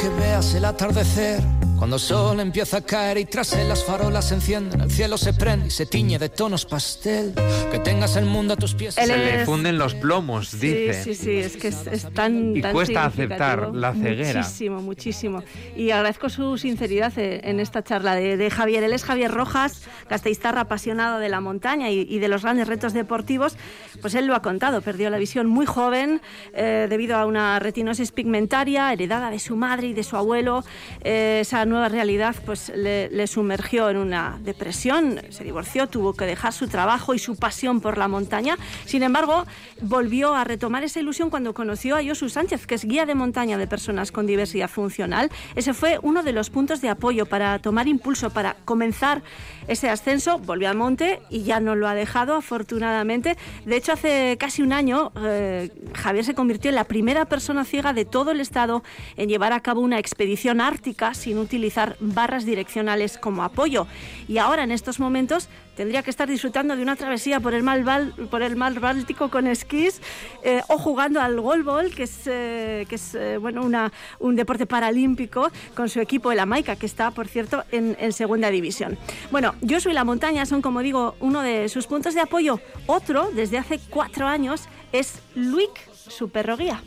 Que 0.02 0.10
veas 0.10 0.56
el 0.56 0.66
atardecer 0.66 1.44
cuando 1.82 1.96
el 1.96 2.00
sol 2.00 2.40
empieza 2.40 2.78
a 2.78 2.82
caer 2.82 3.18
y 3.18 3.26
tras 3.26 3.54
él 3.54 3.68
las 3.68 3.84
farolas 3.84 4.28
se 4.28 4.36
encienden, 4.36 4.82
el 4.82 4.92
cielo 4.92 5.18
se 5.18 5.34
prende 5.34 5.66
y 5.66 5.72
se 5.72 5.88
tiñe 5.88 6.20
de 6.20 6.30
tonos 6.30 6.64
pastel. 6.68 7.34
Que 7.72 7.80
tengas 7.80 8.16
el 8.18 8.26
mundo 8.26 8.54
a 8.54 8.56
tus 8.56 8.76
pies. 8.76 9.00
Él 9.00 9.08
Se 9.08 9.16
es- 9.16 9.38
le 9.40 9.46
funden 9.46 9.80
los 9.80 9.96
plomos, 9.96 10.50
Sí, 10.50 10.58
dice. 10.60 11.04
Sí, 11.04 11.16
sí, 11.16 11.38
es 11.38 11.58
que 11.58 11.70
es, 11.70 11.88
es 11.88 12.14
tan. 12.14 12.56
Y 12.56 12.62
tan 12.62 12.74
cuesta 12.74 13.06
aceptar 13.06 13.72
la 13.74 13.94
ceguera. 13.96 14.42
Muchísimo, 14.42 14.80
muchísimo. 14.80 15.44
Y 15.76 15.90
agradezco 15.90 16.30
su 16.30 16.60
sinceridad 16.60 17.18
eh, 17.18 17.42
en 17.46 17.60
esta 17.60 17.84
charla 17.84 18.14
de, 18.14 18.38
de 18.38 18.52
Javier. 18.52 18.84
Él 18.84 18.94
es 18.94 19.04
Javier 19.04 19.32
Rojas, 19.32 19.82
castellistarra 20.08 20.62
apasionado 20.62 21.18
de 21.18 21.30
la 21.30 21.42
montaña 21.42 21.90
y, 21.90 22.02
y 22.08 22.20
de 22.20 22.28
los 22.28 22.44
grandes 22.44 22.68
retos 22.68 22.94
deportivos. 22.94 23.58
Pues 24.02 24.14
él 24.14 24.28
lo 24.28 24.36
ha 24.36 24.44
contado, 24.44 24.82
perdió 24.82 25.10
la 25.10 25.18
visión 25.18 25.48
muy 25.48 25.66
joven 25.66 26.22
eh, 26.54 26.86
debido 26.88 27.18
a 27.18 27.26
una 27.26 27.58
retinosis 27.58 28.12
pigmentaria 28.12 28.94
heredada 28.94 29.32
de 29.32 29.40
su 29.40 29.56
madre 29.56 29.88
y 29.88 29.94
de 29.94 30.04
su 30.04 30.16
abuelo. 30.16 30.64
Eh, 31.04 31.40
esa 31.42 31.66
nueva 31.72 31.90
realidad 31.90 32.36
pues 32.46 32.72
le, 32.76 33.10
le 33.10 33.26
sumergió 33.26 33.90
en 33.90 33.98
una 33.98 34.38
depresión, 34.44 35.20
se 35.30 35.44
divorció, 35.44 35.88
tuvo 35.88 36.14
que 36.14 36.26
dejar 36.26 36.54
su 36.54 36.68
trabajo 36.68 37.14
y 37.14 37.20
su 37.20 37.36
pasión 37.36 37.82
por 37.82 37.98
la 37.98 38.08
montaña. 38.08 38.58
Sin 38.86 39.02
embargo, 39.04 39.46
volvió 39.82 40.36
a 40.36 40.44
retomar 40.44 40.84
esa 40.84 41.00
ilusión 41.00 41.30
cuando 41.30 41.54
conoció 41.54 41.96
a 41.96 42.04
Josu 42.04 42.30
Sánchez, 42.30 42.68
que 42.68 42.76
es 42.76 42.86
guía 42.86 43.06
de 43.06 43.16
montaña 43.16 43.58
de 43.58 43.68
personas 43.68 44.12
con 44.12 44.28
diversidad 44.28 44.70
funcional. 44.70 45.32
Ese 45.56 45.74
fue 45.74 46.00
uno 46.02 46.24
de 46.24 46.34
los 46.34 46.50
puntos 46.50 46.82
de 46.82 46.90
apoyo 46.90 47.26
para 47.26 47.60
tomar 47.60 47.88
impulso, 47.88 48.30
para 48.30 48.56
comenzar 48.66 49.24
ese 49.68 49.90
ascenso. 49.90 50.38
Volvió 50.40 50.70
al 50.70 50.76
monte 50.76 51.22
y 51.30 51.44
ya 51.44 51.60
no 51.60 51.76
lo 51.76 51.88
ha 51.88 51.96
dejado, 51.96 52.36
afortunadamente. 52.36 53.38
De 53.66 53.78
hecho, 53.78 53.94
hace 53.94 54.38
casi 54.40 54.62
un 54.62 54.74
año, 54.74 55.12
eh, 55.24 55.72
Javier 55.94 56.26
se 56.26 56.36
convirtió 56.36 56.70
en 56.70 56.76
la 56.76 56.84
primera 56.84 57.26
persona 57.26 57.64
ciega 57.64 57.94
de 57.94 58.06
todo 58.06 58.32
el 58.32 58.42
estado 58.42 58.84
en 59.16 59.30
llevar 59.30 59.54
a 59.54 59.62
cabo 59.62 59.82
una 59.82 60.00
expedición 60.00 60.60
ártica 60.60 61.14
sin 61.14 61.38
utilizar 61.38 61.61
barras 62.00 62.46
direccionales 62.46 63.18
como 63.18 63.44
apoyo. 63.44 63.88
Y 64.28 64.38
ahora, 64.38 64.64
en 64.64 64.72
estos 64.72 65.00
momentos, 65.00 65.50
tendría 65.76 66.04
que 66.04 66.10
estar 66.10 66.28
disfrutando 66.28 66.76
de 66.76 66.82
una 66.82 66.96
travesía 66.96 67.40
por 67.40 67.54
el 67.54 67.64
mar, 67.64 67.84
por 68.30 68.42
el 68.42 68.56
mar 68.56 68.80
Báltico 68.80 69.30
con 69.30 69.48
esquís 69.48 70.02
eh, 70.44 70.62
o 70.68 70.78
jugando 70.78 71.22
al 71.22 71.40
golbol, 71.40 71.94
que 71.94 72.04
es, 72.04 72.22
eh, 72.26 72.86
que 72.88 72.96
es 72.96 73.16
eh, 73.16 73.38
bueno, 73.38 73.64
una, 73.64 73.92
un 74.20 74.36
deporte 74.36 74.66
paralímpico, 74.66 75.52
con 75.76 75.90
su 75.90 76.00
equipo, 76.00 76.32
el 76.32 76.40
Amaica, 76.40 76.76
que 76.76 76.86
está, 76.86 77.12
por 77.12 77.28
cierto, 77.28 77.64
en, 77.72 77.96
en 78.00 78.14
segunda 78.14 78.50
división. 78.50 78.98
Bueno, 79.32 79.56
yo 79.62 79.80
soy 79.80 79.94
la 79.94 80.04
montaña, 80.04 80.46
son, 80.46 80.62
como 80.62 80.82
digo, 80.82 81.16
uno 81.20 81.42
de 81.42 81.70
sus 81.70 81.88
puntos 81.88 82.14
de 82.14 82.22
apoyo. 82.22 82.60
Otro, 82.88 83.32
desde 83.34 83.58
hace 83.58 83.80
cuatro 83.90 84.28
años, 84.28 84.68
es 84.92 85.20
Luik, 85.36 85.72
su 85.94 86.30
perro 86.30 86.58
guía. 86.58 86.82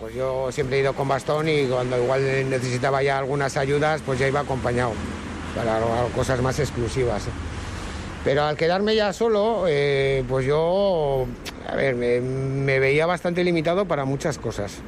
Pues 0.00 0.14
yo 0.14 0.50
siempre 0.50 0.78
he 0.78 0.80
ido 0.80 0.94
con 0.94 1.08
bastón 1.08 1.48
y 1.48 1.66
cuando 1.66 2.02
igual 2.02 2.22
necesitaba 2.48 3.02
ya 3.02 3.18
algunas 3.18 3.56
ayudas, 3.58 4.00
pues 4.04 4.18
ya 4.18 4.26
iba 4.28 4.40
acompañado 4.40 4.92
para 5.54 5.78
cosas 6.14 6.40
más 6.40 6.58
exclusivas. 6.58 7.24
Pero 8.24 8.44
al 8.44 8.56
quedarme 8.56 8.94
ya 8.96 9.12
solo, 9.12 9.64
eh, 9.68 10.24
pues 10.28 10.46
yo, 10.46 11.26
a 11.68 11.74
ver, 11.76 11.96
me, 11.96 12.78
veía 12.78 13.04
bastante 13.04 13.44
limitado 13.44 13.84
para 13.86 14.04
muchas 14.06 14.38
cosas. 14.38 14.78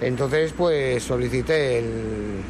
Entonces, 0.00 0.52
pues 0.56 1.02
solicité 1.02 1.78
el, 1.78 2.42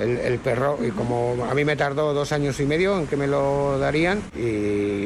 el- 0.00 0.38
perro 0.38 0.78
y 0.86 0.90
como 0.90 1.46
a 1.50 1.54
mí 1.54 1.64
me 1.64 1.74
tardó 1.74 2.14
dos 2.14 2.32
años 2.32 2.60
y 2.60 2.66
medio 2.66 2.96
en 2.98 3.06
que 3.06 3.16
me 3.16 3.26
lo 3.26 3.78
darían 3.78 4.22
y, 4.36 4.40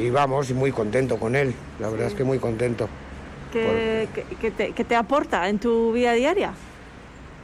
y 0.05 0.09
vamos, 0.11 0.51
muy 0.51 0.71
contento 0.71 1.17
con 1.17 1.35
él, 1.35 1.53
la 1.79 1.89
verdad 1.89 2.07
es 2.07 2.13
que 2.13 2.23
muy 2.23 2.37
contento. 2.39 2.87
¿Qué, 3.53 4.07
qué- 4.13 4.25
qué 4.41 4.51
te, 4.51 4.71
qué 4.73 4.83
te 4.83 4.95
aporta 4.95 5.47
en 5.47 5.59
tu 5.59 5.91
vida 5.93 6.13
diaria? 6.13 6.53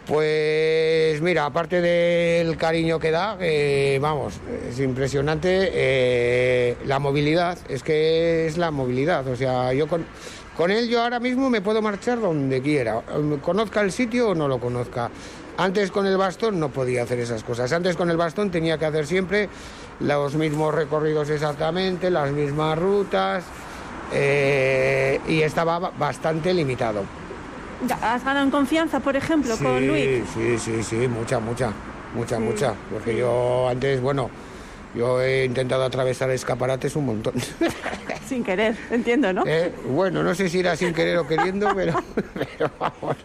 Pues 0.07 1.21
mira, 1.21 1.45
aparte 1.45 1.81
del 1.81 2.57
cariño 2.57 2.97
que 2.99 3.11
da, 3.11 3.37
eh, 3.39 3.99
vamos, 4.01 4.39
es 4.67 4.79
impresionante 4.79 5.69
eh, 5.71 6.77
la 6.85 6.97
movilidad, 6.97 7.59
es 7.69 7.83
que 7.83 8.47
es 8.47 8.57
la 8.57 8.71
movilidad, 8.71 9.27
o 9.27 9.35
sea, 9.35 9.71
yo 9.73 9.87
con, 9.87 10.03
con 10.57 10.71
él 10.71 10.89
yo 10.89 11.03
ahora 11.03 11.19
mismo 11.19 11.51
me 11.51 11.61
puedo 11.61 11.83
marchar 11.83 12.19
donde 12.19 12.59
quiera, 12.59 13.01
conozca 13.43 13.81
el 13.81 13.91
sitio 13.91 14.29
o 14.29 14.35
no 14.35 14.47
lo 14.47 14.59
conozca. 14.59 15.11
Antes 15.57 15.91
con 15.91 16.07
el 16.07 16.17
bastón 16.17 16.59
no 16.59 16.69
podía 16.69 17.03
hacer 17.03 17.19
esas 17.19 17.43
cosas, 17.43 17.71
antes 17.71 17.95
con 17.95 18.09
el 18.09 18.17
bastón 18.17 18.49
tenía 18.49 18.79
que 18.79 18.85
hacer 18.85 19.05
siempre 19.05 19.47
los 19.99 20.33
mismos 20.35 20.73
recorridos 20.73 21.29
exactamente, 21.29 22.09
las 22.09 22.31
mismas 22.31 22.79
rutas 22.79 23.43
eh, 24.13 25.19
y 25.27 25.41
estaba 25.41 25.79
ba- 25.79 25.91
bastante 25.97 26.53
limitado. 26.53 27.03
¿Has 28.01 28.23
ganado 28.25 28.45
en 28.45 28.51
confianza, 28.51 28.99
por 28.99 29.15
ejemplo, 29.15 29.55
con 29.57 29.87
Luis? 29.87 30.21
Sí, 30.33 30.57
sí, 30.59 30.83
sí, 30.83 30.95
mucha, 31.07 31.39
mucha, 31.39 31.71
mucha, 32.13 32.39
mucha. 32.39 32.73
Porque 32.91 33.15
yo 33.15 33.69
antes, 33.69 34.01
bueno, 34.01 34.29
yo 34.95 35.21
he 35.21 35.45
intentado 35.45 35.83
atravesar 35.85 36.29
escaparates 36.31 36.95
un 36.97 37.05
montón. 37.05 37.33
Sin 38.27 38.43
querer, 38.43 38.75
entiendo, 38.91 39.31
¿no? 39.33 39.43
Eh, 39.47 39.71
Bueno, 39.87 40.21
no 40.23 40.35
sé 40.35 40.49
si 40.49 40.59
era 40.59 40.75
sin 40.75 40.93
querer 40.93 41.17
o 41.17 41.27
queriendo, 41.27 41.67
pero, 41.75 41.93
pero 42.35 42.69
vamos. 42.77 43.15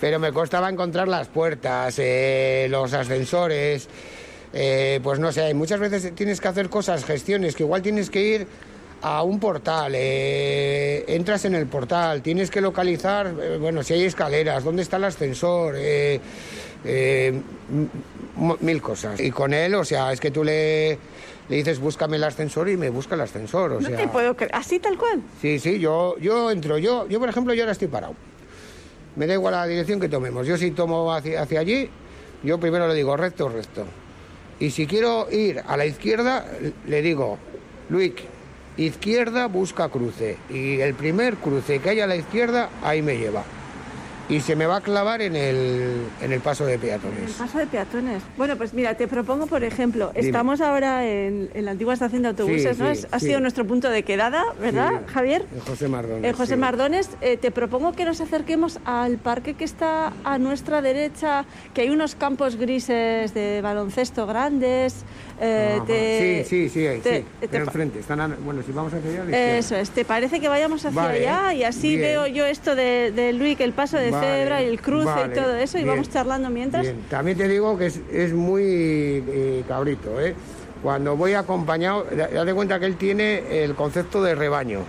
Pero 0.00 0.18
me 0.18 0.32
costaba 0.32 0.68
encontrar 0.68 1.08
las 1.08 1.28
puertas, 1.28 1.94
eh, 1.98 2.66
los 2.68 2.92
ascensores. 2.92 3.88
eh, 4.52 5.00
pues 5.02 5.18
no 5.18 5.32
sé, 5.32 5.54
muchas 5.54 5.80
veces 5.80 6.14
tienes 6.14 6.40
que 6.42 6.48
hacer 6.48 6.68
cosas, 6.68 7.04
gestiones, 7.06 7.54
que 7.56 7.62
igual 7.62 7.80
tienes 7.80 8.10
que 8.10 8.20
ir 8.22 8.46
a 9.06 9.22
un 9.22 9.38
portal, 9.38 9.92
eh, 9.94 11.04
entras 11.08 11.44
en 11.44 11.54
el 11.54 11.66
portal, 11.66 12.22
tienes 12.22 12.50
que 12.50 12.62
localizar, 12.62 13.34
eh, 13.38 13.58
bueno, 13.60 13.82
si 13.82 13.92
hay 13.92 14.04
escaleras, 14.04 14.64
dónde 14.64 14.80
está 14.80 14.96
el 14.96 15.04
ascensor, 15.04 15.74
eh, 15.76 16.18
mil 18.60 18.80
cosas. 18.80 19.20
Y 19.20 19.30
con 19.30 19.52
él, 19.52 19.74
o 19.74 19.84
sea, 19.84 20.10
es 20.10 20.20
que 20.20 20.30
tú 20.30 20.42
le, 20.42 20.98
le 21.50 21.56
dices 21.56 21.80
búscame 21.80 22.16
el 22.16 22.24
ascensor 22.24 22.70
y 22.70 22.78
me 22.78 22.88
busca 22.88 23.14
el 23.14 23.20
ascensor, 23.20 23.72
o 23.72 23.80
no 23.82 23.86
sea... 23.86 23.94
te 23.98 24.08
puedo 24.08 24.34
creer. 24.34 24.54
¿Así 24.54 24.78
tal 24.78 24.96
cual? 24.96 25.20
Sí, 25.38 25.58
sí, 25.58 25.78
yo, 25.78 26.16
yo 26.18 26.50
entro, 26.50 26.78
yo, 26.78 27.06
yo 27.06 27.20
por 27.20 27.28
ejemplo, 27.28 27.52
yo 27.52 27.64
ahora 27.64 27.72
estoy 27.72 27.88
parado. 27.88 28.14
Me 29.16 29.26
da 29.26 29.34
igual 29.34 29.52
la 29.52 29.66
dirección 29.66 30.00
que 30.00 30.08
tomemos. 30.08 30.46
Yo 30.46 30.56
si 30.56 30.70
tomo 30.70 31.12
hacia, 31.12 31.42
hacia 31.42 31.60
allí, 31.60 31.90
yo 32.42 32.58
primero 32.58 32.88
le 32.88 32.94
digo 32.94 33.14
recto, 33.18 33.50
recto. 33.50 33.84
Y 34.60 34.70
si 34.70 34.86
quiero 34.86 35.30
ir 35.30 35.62
a 35.66 35.76
la 35.76 35.84
izquierda, 35.84 36.46
le 36.86 37.02
digo, 37.02 37.36
Luis, 37.90 38.12
izquierda 38.76 39.46
busca 39.46 39.88
cruce. 39.88 40.36
Y 40.50 40.80
el 40.80 40.94
primer 40.94 41.36
cruce 41.36 41.78
que 41.80 41.90
haya 41.90 42.04
a 42.04 42.08
la 42.08 42.16
izquierda, 42.16 42.70
ahí 42.82 43.02
me 43.02 43.16
lleva. 43.16 43.44
Y 44.28 44.40
se 44.40 44.56
me 44.56 44.64
va 44.64 44.76
a 44.76 44.80
clavar 44.80 45.20
en 45.20 45.36
el, 45.36 46.06
en 46.22 46.32
el 46.32 46.40
paso 46.40 46.64
de 46.64 46.74
El 46.74 46.80
peatones. 46.80 47.32
paso 47.32 47.58
de 47.58 47.66
peatones. 47.66 48.22
Bueno, 48.38 48.56
pues 48.56 48.72
mira, 48.72 48.94
te 48.94 49.06
propongo, 49.06 49.46
por 49.46 49.62
ejemplo, 49.64 50.12
Dime. 50.14 50.26
estamos 50.26 50.62
ahora 50.62 51.06
en, 51.06 51.50
en 51.52 51.64
la 51.66 51.72
antigua 51.72 51.92
estación 51.92 52.22
de 52.22 52.28
autobuses, 52.28 52.76
Sí, 52.78 52.82
¿no? 52.82 52.94
sí, 52.94 53.06
ha 53.10 53.18
sí. 53.20 53.26
sido 53.26 53.40
nuestro 53.40 53.66
punto 53.66 53.90
de 53.90 54.02
quedada, 54.02 54.42
¿verdad, 54.58 55.02
Javier? 55.12 55.44
en 55.54 55.60
José 55.60 55.88
Mardones. 55.88 56.24
Eh, 56.30 56.32
José. 56.32 56.56
Mardones, 56.56 57.10
eh, 57.20 57.36
te 57.36 57.50
propongo 57.50 57.92
que 57.92 58.06
nos 58.06 58.20
acerquemos 58.22 58.78
al 58.86 59.18
parque 59.18 59.54
que 59.54 59.64
está 59.64 60.14
a 60.24 60.38
nuestra 60.38 60.80
derecha, 60.80 61.44
que 61.74 61.82
hay 61.82 61.90
unos 61.90 62.14
campos 62.14 62.56
grises 62.56 63.34
de 63.34 63.60
baloncesto 63.62 64.26
grandes. 64.26 65.04
eh, 65.40 65.74
Ajá. 65.76 65.84
te- 65.86 66.44
sí, 66.48 66.68
sí, 66.68 66.68
sí, 66.70 67.00
te- 67.02 67.18
sí. 67.18 67.26
te 67.40 67.48
Pero 67.48 67.64
enfrente. 67.64 67.98
Están 67.98 68.20
a- 68.20 68.28
bueno, 68.28 68.62
si 68.64 68.70
vamos 68.72 68.94
hacia 68.94 69.22
allá. 69.22 69.56
Eso 69.58 69.74
es, 69.76 69.90
¿te 69.90 70.04
parece 70.04 70.40
que 70.40 70.48
vayamos 70.48 70.84
hacia 70.86 71.02
Vale, 71.02 71.28
allá? 71.28 71.52
Y 71.54 71.64
así 71.64 71.88
bien. 71.96 72.00
veo 72.02 72.26
yo 72.28 72.46
esto 72.46 72.74
de, 72.76 73.10
de 73.14 73.32
Luis, 73.32 73.58
el 73.60 73.72
paso 73.72 73.96
de 73.98 74.13
Vale, 74.20 74.64
y 74.64 74.68
el 74.68 74.80
cruce 74.80 75.04
vale, 75.06 75.34
y 75.34 75.38
todo 75.40 75.54
eso, 75.56 75.78
y 75.78 75.82
bien, 75.82 75.94
vamos 75.96 76.10
charlando 76.10 76.50
mientras. 76.50 76.82
bien. 76.82 77.02
También 77.10 77.36
te 77.38 77.48
digo 77.48 77.76
que 77.78 77.86
es, 77.86 78.00
es 78.12 78.32
muy 78.32 78.62
eh, 78.64 79.64
cabrito, 79.68 80.20
¿eh? 80.20 80.34
Cuando 80.82 81.16
voy 81.16 81.32
acompañado, 81.34 82.04
da- 82.10 82.28
date 82.28 82.52
cuenta 82.54 82.78
que 82.78 82.86
él 82.86 82.96
tiene 82.96 83.62
el 83.64 83.74
concepto 83.74 84.22
de 84.22 84.34
rebaño. 84.34 84.80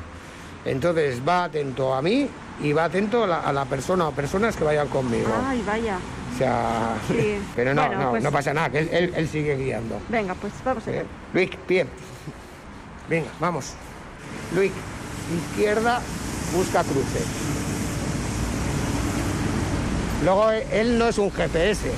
Entonces 0.65 1.21
va 1.27 1.45
atento 1.45 1.93
a 1.93 2.01
mí 2.01 2.27
y 2.61 2.73
va 2.73 2.85
atento 2.85 3.23
a 3.23 3.27
la, 3.27 3.39
a 3.41 3.53
la 3.53 3.65
persona 3.65 4.07
o 4.07 4.11
personas 4.11 4.55
que 4.55 4.63
vayan 4.63 4.87
conmigo. 4.87 5.27
Ay, 5.45 5.63
vaya. 5.65 5.97
O 6.33 6.37
sea, 6.37 6.95
Sí. 7.07 7.37
pero 7.55 7.73
no, 7.73 7.85
Bueno, 7.87 8.01
no, 8.03 8.09
pues- 8.11 8.23
no 8.23 8.31
pasa 8.31 8.53
nada, 8.53 8.69
que 8.69 8.79
él, 8.79 8.89
él- 8.91 9.13
él 9.15 9.27
sigue 9.29 9.55
guiando. 9.55 9.99
Venga, 10.09 10.33
pues 10.35 10.51
vamos 10.65 10.85
allá. 10.87 11.01
Eh, 11.01 11.05
Luis, 11.33 11.49
pie. 11.67 11.85
Venga, 13.09 13.27
vamos. 13.39 13.73
Luis, 14.55 14.71
izquierda, 15.51 16.01
busca 16.55 16.83
cruce. 16.83 17.19
Luego 20.23 20.51
él 20.51 20.97
no 20.97 21.07
es 21.07 21.17
un 21.17 21.31
GPS. 21.31 21.89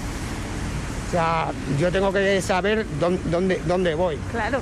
O 1.07 1.11
sea, 1.11 1.51
yo 1.79 1.91
tengo 1.91 2.11
que 2.11 2.41
saber 2.41 2.85
dónde, 2.99 3.21
dónde, 3.29 3.61
dónde 3.65 3.95
voy. 3.95 4.17
Claro. 4.31 4.59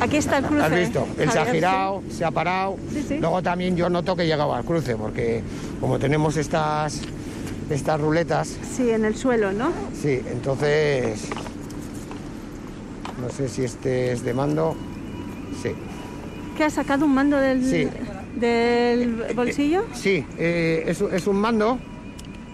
Aquí 0.00 0.16
está 0.18 0.38
el 0.38 0.44
cruce. 0.44 0.64
¿Has 0.64 0.74
visto? 0.74 1.08
Él 1.18 1.30
se 1.30 1.38
ha 1.38 1.46
girado, 1.46 2.02
se 2.10 2.24
ha 2.24 2.30
parado. 2.30 2.76
Sí, 2.92 3.04
sí. 3.08 3.18
Luego 3.18 3.42
también 3.42 3.76
yo 3.76 3.88
noto 3.88 4.14
que 4.14 4.22
he 4.22 4.26
llegado 4.26 4.54
al 4.54 4.64
cruce, 4.64 4.96
porque 4.96 5.42
como 5.80 5.98
tenemos 5.98 6.36
estas, 6.36 7.00
estas 7.70 8.00
ruletas. 8.00 8.56
Sí, 8.76 8.90
en 8.90 9.04
el 9.04 9.16
suelo, 9.16 9.52
¿no? 9.52 9.72
sí, 10.00 10.20
entonces... 10.30 11.28
No 13.26 13.32
sé 13.32 13.48
si 13.48 13.64
este 13.64 14.12
es 14.12 14.22
de 14.24 14.32
mando. 14.32 14.76
Sí. 15.60 15.70
¿Qué 16.56 16.62
ha 16.62 16.70
sacado 16.70 17.06
un 17.06 17.12
mando 17.12 17.36
del, 17.38 17.64
Sí. 17.64 17.88
del 18.36 19.34
bolsillo? 19.34 19.84
Sí, 19.94 20.24
eh, 20.38 20.84
es, 20.86 21.00
es 21.00 21.26
un 21.26 21.34
mando, 21.34 21.76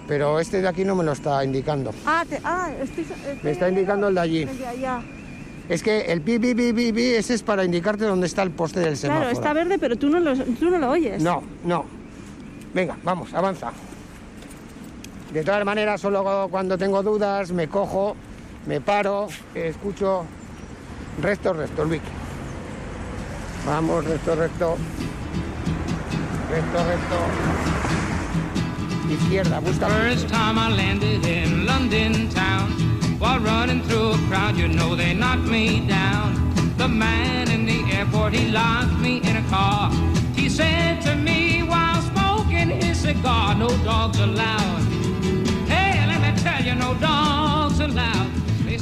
pero 0.08 0.40
este 0.40 0.62
de 0.62 0.68
aquí 0.68 0.82
no 0.86 0.94
me 0.96 1.04
lo 1.04 1.12
está 1.12 1.44
indicando. 1.44 1.92
Ah, 2.06 2.24
te- 2.26 2.40
ah 2.42 2.70
estoy, 2.82 3.04
estoy- 3.04 3.16
Me 3.42 3.50
está 3.50 3.68
indicando 3.68 4.08
el 4.08 4.14
de 4.14 4.20
allí. 4.22 4.42
el 4.44 4.56
de 4.58 4.66
allá. 4.66 5.02
Es 5.68 5.82
que 5.82 6.10
el 6.10 6.22
pi, 6.22 6.38
pi, 6.38 6.54
pi, 6.54 6.72
pi, 6.72 6.90
pi, 6.90 7.02
ese 7.16 7.34
es 7.34 7.42
para 7.42 7.66
indicarte 7.66 8.06
dónde 8.06 8.26
está 8.26 8.42
el 8.42 8.50
poste 8.50 8.80
del 8.80 8.96
semáforo. 8.96 9.26
Claro, 9.26 9.38
está 9.38 9.52
verde, 9.52 9.78
pero 9.78 9.96
tú 9.96 10.08
no 10.08 10.20
lo, 10.20 10.34
tú 10.34 10.70
no 10.70 10.78
lo 10.78 10.88
oyes. 10.90 11.22
No, 11.22 11.42
no. 11.66 11.84
Venga, 12.72 12.96
vamos, 13.04 13.34
avanza. 13.34 13.72
De 15.34 15.44
todas 15.44 15.66
maneras, 15.66 16.00
solo 16.00 16.48
cuando 16.50 16.78
tengo 16.78 17.02
dudas 17.02 17.52
me 17.52 17.68
cojo, 17.68 18.16
me 18.66 18.80
paro, 18.80 19.28
escucho. 19.54 20.24
Resto, 21.20 21.52
resto, 21.52 21.84
Luis. 21.84 22.00
Vamos, 23.66 24.04
resto, 24.04 24.34
resto. 24.34 24.78
Resto, 26.50 26.78
resto. 26.84 27.18
Izquierda, 29.10 29.60
busca. 29.60 29.88
First 29.88 30.28
time 30.28 30.58
I 30.58 30.70
landed 30.70 31.24
in 31.26 31.66
London 31.66 32.30
town, 32.30 32.70
while 33.18 33.40
running 33.40 33.82
through 33.82 34.12
a 34.12 34.18
crowd, 34.28 34.56
you 34.56 34.68
know 34.68 34.96
they 34.96 35.12
knocked 35.12 35.48
me 35.48 35.86
down. 35.86 36.34
The 36.78 36.88
man 36.88 37.50
in 37.50 37.66
the 37.66 37.84
airport, 37.94 38.32
he 38.32 38.50
locked 38.50 38.98
me 38.98 39.18
in 39.18 39.36
a 39.36 39.42
car. 39.50 39.90
He 40.34 40.48
said 40.48 41.02
to 41.02 41.14
me 41.14 41.62
while 41.62 42.00
smoking 42.02 42.70
his 42.70 43.00
cigar, 43.00 43.54
no 43.54 43.68
dogs 43.84 44.18
allowed. 44.18 44.91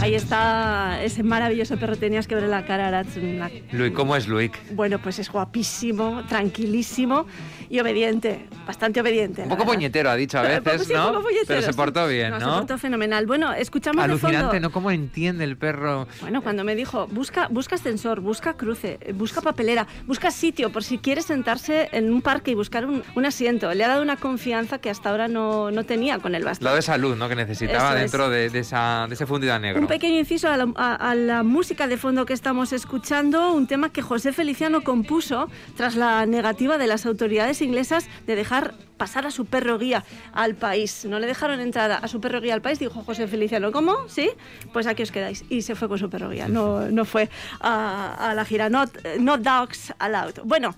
Ahí 0.01 0.15
está 0.15 1.03
ese 1.03 1.23
maravilloso 1.23 1.77
perro. 1.77 1.95
Tenías 1.95 2.27
que 2.27 2.35
ver 2.35 2.45
la 2.45 2.65
cara 2.65 2.87
a 2.87 2.89
Aratsunak. 2.89 3.53
Luis, 3.73 3.93
¿cómo 3.93 4.17
es 4.17 4.27
Luis? 4.27 4.51
Bueno, 4.73 4.99
pues 4.99 5.19
es 5.19 5.31
guapísimo, 5.31 6.23
tranquilísimo 6.27 7.27
y 7.71 7.81
obediente, 7.81 8.47
bastante 8.67 9.01
obediente. 9.01 9.43
Un 9.43 9.49
poco 9.49 9.61
verdad. 9.61 9.75
puñetero, 9.75 10.11
ha 10.11 10.17
dicho 10.17 10.39
a 10.39 10.43
Un 10.43 10.49
poco 10.59 10.71
veces, 10.73 10.87
sí, 10.89 10.93
un 10.93 10.99
¿no? 10.99 11.09
poco 11.13 11.23
puñetero, 11.23 11.47
Pero 11.47 11.63
se 11.63 11.73
portó 11.73 12.07
bien, 12.09 12.35
Se 12.35 12.41
¿no? 12.41 12.57
portó 12.59 12.77
fenomenal. 12.79 13.27
Bueno, 13.27 13.53
escuchamos 13.55 13.99
de 14.05 14.11
Alucinante, 14.11 14.47
fondo. 14.49 14.61
¿no? 14.61 14.71
¿Cómo 14.73 14.91
entiende 14.91 15.45
el 15.45 15.57
perro? 15.57 16.09
Bueno, 16.21 16.43
cuando 16.43 16.65
me 16.65 16.75
dijo, 16.75 17.07
busca, 17.07 17.47
busca 17.49 17.77
ascensor, 17.77 18.21
busca 18.21 18.55
cruce, 18.55 18.99
busca 19.15 19.41
papelera, 19.41 19.87
busca 20.07 20.31
sitio 20.33 20.71
por 20.73 20.83
si 20.83 20.99
quiere 20.99 21.23
sentarse 21.23 21.89
en 21.93 22.13
un 22.13 22.21
parque 22.23 22.51
y 22.51 22.55
buscar 22.55 22.87
un, 22.87 23.03
un 23.15 23.25
asiento. 23.25 23.73
Le 23.73 23.85
ha 23.85 23.89
dado 23.89 24.03
una 24.03 24.17
confianza 24.17 24.79
que 24.79 24.91
hasta 24.91 25.09
ahora 25.11 25.29
no, 25.29 25.71
no 25.71 25.85
tenía 25.85 26.19
con 26.19 26.35
el 26.35 26.43
bastón. 26.45 26.65
Lado 26.65 26.77
de 26.77 26.83
salud, 26.83 27.17
¿no? 27.17 27.29
Que 27.29 27.37
necesitaba 27.37 27.91
Eso 27.91 27.95
es. 27.97 28.01
dentro 28.13 28.31
de, 28.31 28.51
de 28.51 28.59
esa, 28.59 29.07
de 29.09 29.15
ese 29.15 29.27
fundido 29.27 29.57
negro. 29.61 29.81
Un 29.81 29.87
pequeño 29.87 30.19
inciso 30.19 30.49
a 30.49 30.57
la, 30.57 30.73
a- 30.75 31.11
a 31.11 31.15
la 31.15 31.45
música 31.45 31.87
de 31.87 31.97
fondo 31.97 32.27
que 32.27 32.33
estamos 32.33 32.73
escuchando, 32.73 33.53
un 33.53 33.69
tema 33.69 33.91
que 33.93 34.03
José 34.03 34.33
Feliciano 34.33 34.81
compuso 34.83 35.49
tras 35.77 35.95
la 35.95 36.27
negativa 36.27 36.77
de 36.77 36.87
las 36.89 37.07
autoridades 37.07 37.60
inglesas 37.63 38.09
de 38.27 38.37
dejar 38.37 38.75
pasar 38.97 39.27
a 39.27 39.31
su 39.31 39.47
perro 39.47 39.79
guía 39.79 40.05
al 40.33 40.55
país. 40.55 41.05
No 41.05 41.19
le 41.19 41.27
dejaron 41.27 41.61
entrar 41.61 41.91
a 41.93 42.09
su 42.09 42.21
perro 42.21 42.41
guía 42.41 42.55
al 42.55 42.63
país, 42.63 42.79
dijo 42.79 43.03
José 43.03 43.27
Feliciano. 43.27 43.73
¿Cómo? 43.73 44.09
¿Sí? 44.09 44.31
Pues 44.73 44.87
aquí 44.87 45.03
os 45.03 45.11
quedáis. 45.11 45.45
Y 45.49 45.63
se 45.63 45.75
fue 45.75 45.89
con 45.89 45.99
su 45.99 46.11
perro 46.11 46.31
guía, 46.31 46.49
no, 46.49 46.91
no 46.91 47.05
fue 47.05 47.31
a, 47.61 48.31
a 48.31 48.35
la 48.35 48.45
gira. 48.45 48.69
Not, 48.69 48.91
not 49.19 49.41
dogs 49.41 49.93
allowed. 49.99 50.41
Bueno. 50.45 50.75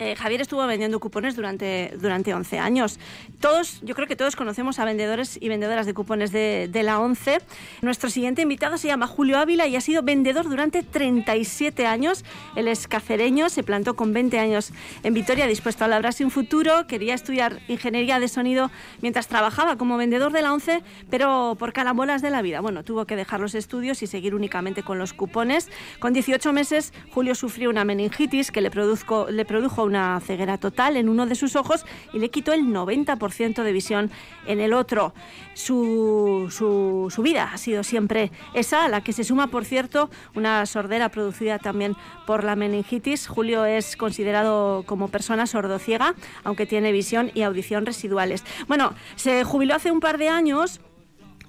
Eh, 0.00 0.16
Javier 0.16 0.40
estuvo 0.40 0.66
vendiendo 0.66 0.98
cupones 0.98 1.36
durante, 1.36 1.94
durante 2.00 2.34
11 2.34 2.58
años. 2.58 2.98
Todos, 3.40 3.80
yo 3.82 3.94
creo 3.94 4.08
que 4.08 4.16
todos 4.16 4.34
conocemos 4.34 4.78
a 4.80 4.84
vendedores 4.84 5.38
y 5.40 5.48
vendedoras 5.48 5.86
de 5.86 5.94
cupones 5.94 6.32
de, 6.32 6.68
de 6.70 6.82
la 6.82 6.98
11. 6.98 7.38
Nuestro 7.82 8.10
siguiente 8.10 8.42
invitado 8.42 8.76
se 8.76 8.88
llama 8.88 9.06
Julio 9.06 9.38
Ávila 9.38 9.66
y 9.68 9.76
ha 9.76 9.80
sido 9.80 10.02
vendedor 10.02 10.48
durante 10.48 10.82
37 10.82 11.86
años. 11.86 12.24
Él 12.56 12.66
es 12.68 12.88
cacereño, 12.88 13.48
se 13.48 13.62
plantó 13.62 13.94
con 13.94 14.12
20 14.12 14.38
años 14.38 14.72
en 15.04 15.14
Vitoria, 15.14 15.46
dispuesto 15.46 15.84
a 15.84 15.88
labrar 15.88 16.12
sin 16.12 16.30
futuro. 16.30 16.86
Quería 16.86 17.14
estudiar 17.14 17.60
ingeniería 17.68 18.18
de 18.18 18.28
sonido 18.28 18.70
mientras 19.00 19.28
trabajaba 19.28 19.76
como 19.76 19.96
vendedor 19.96 20.32
de 20.32 20.42
la 20.42 20.52
11, 20.52 20.82
pero 21.08 21.56
por 21.58 21.72
calambolas 21.72 22.20
de 22.20 22.30
la 22.30 22.42
vida. 22.42 22.60
Bueno, 22.60 22.82
tuvo 22.82 23.04
que 23.06 23.14
dejar 23.16 23.38
los 23.40 23.54
estudios 23.54 24.02
y 24.02 24.06
seguir 24.08 24.34
únicamente 24.34 24.82
con 24.82 24.98
los 24.98 25.12
cupones. 25.12 25.68
Con 26.00 26.12
18 26.12 26.52
meses, 26.52 26.92
Julio 27.12 27.34
sufrió 27.36 27.70
una 27.70 27.84
meningitis 27.84 28.50
que 28.50 28.60
le, 28.60 28.70
produzco- 28.72 29.28
le 29.30 29.44
produjo 29.44 29.83
una 29.84 30.20
ceguera 30.20 30.58
total 30.58 30.96
en 30.96 31.08
uno 31.08 31.26
de 31.26 31.34
sus 31.34 31.56
ojos 31.56 31.84
y 32.12 32.18
le 32.18 32.30
quitó 32.30 32.52
el 32.52 32.62
90% 32.66 33.62
de 33.62 33.72
visión 33.72 34.10
en 34.46 34.60
el 34.60 34.72
otro. 34.72 35.14
Su, 35.54 36.48
su- 36.50 37.22
vida 37.22 37.50
ha 37.52 37.58
sido 37.58 37.82
siempre 37.84 38.30
esa, 38.54 38.84
a 38.84 38.88
la 38.88 39.02
que 39.02 39.12
se 39.12 39.24
suma, 39.24 39.46
por 39.46 39.64
cierto, 39.64 40.10
una 40.34 40.66
sordera 40.66 41.08
producida 41.08 41.58
también 41.58 41.96
por 42.26 42.44
la 42.44 42.54
meningitis. 42.56 43.26
Julio 43.26 43.64
es 43.64 43.96
considerado 43.96 44.82
como 44.86 45.08
persona 45.08 45.46
sordociega, 45.46 46.14
aunque 46.42 46.66
tiene 46.66 46.92
visión 46.92 47.30
y 47.34 47.42
audición 47.42 47.86
residuales. 47.86 48.44
Bueno, 48.68 48.94
se 49.16 49.44
jubiló 49.44 49.74
hace 49.74 49.90
un 49.90 50.00
par 50.00 50.18
de 50.18 50.28
años. 50.28 50.80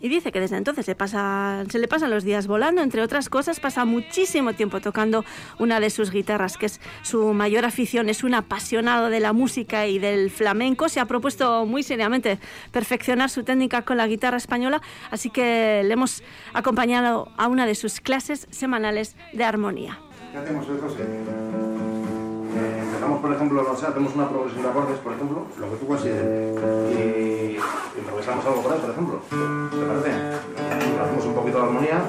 Y 0.05 0.07
dice 0.07 0.31
que 0.31 0.39
desde 0.39 0.55
entonces 0.55 0.85
se, 0.85 0.93
pasa, 0.93 1.63
se 1.67 1.79
le 1.79 1.87
pasan 1.87 2.11
los 2.11 2.23
días 2.23 2.45
volando, 2.45 2.83
entre 2.83 3.01
otras 3.01 3.27
cosas, 3.27 3.59
pasa 3.59 3.85
muchísimo 3.85 4.53
tiempo 4.53 4.79
tocando 4.79 5.25
una 5.57 5.79
de 5.79 5.89
sus 5.89 6.11
guitarras, 6.11 6.59
que 6.59 6.67
es 6.67 6.79
su 7.01 7.33
mayor 7.33 7.65
afición, 7.65 8.07
es 8.07 8.23
un 8.23 8.35
apasionado 8.35 9.09
de 9.09 9.19
la 9.19 9.33
música 9.33 9.87
y 9.87 9.97
del 9.97 10.29
flamenco, 10.29 10.89
se 10.89 10.99
ha 10.99 11.05
propuesto 11.05 11.65
muy 11.65 11.81
seriamente 11.81 12.37
perfeccionar 12.71 13.31
su 13.31 13.43
técnica 13.43 13.81
con 13.81 13.97
la 13.97 14.05
guitarra 14.05 14.37
española, 14.37 14.79
así 15.09 15.31
que 15.31 15.81
le 15.83 15.93
hemos 15.93 16.21
acompañado 16.53 17.31
a 17.35 17.47
una 17.47 17.65
de 17.65 17.73
sus 17.73 17.99
clases 17.99 18.47
semanales 18.51 19.15
de 19.33 19.43
armonía. 19.43 19.97
¿Qué 20.31 20.37
hacemos 20.37 20.67
José? 20.67 21.54
Por 23.05 23.33
ejemplo, 23.33 23.63
no 23.63 23.75
sé, 23.75 23.85
hacemos 23.85 24.15
una 24.15 24.29
progresión 24.29 24.63
de 24.63 24.69
acordes, 24.69 24.97
por 24.99 25.13
ejemplo, 25.13 25.45
lo 25.59 25.69
que 25.69 25.75
tú 25.77 25.87
consideres. 25.87 26.57
Y 26.91 27.57
improvisamos 27.99 28.45
algo 28.45 28.61
por 28.61 28.73
ahí, 28.73 28.79
por 28.79 28.89
ejemplo. 28.91 29.19
¿Te 29.29 29.85
parece? 29.85 30.11
Hacemos 31.01 31.25
un 31.25 31.33
poquito 31.33 31.57
de 31.57 31.63
armonía. 31.63 32.03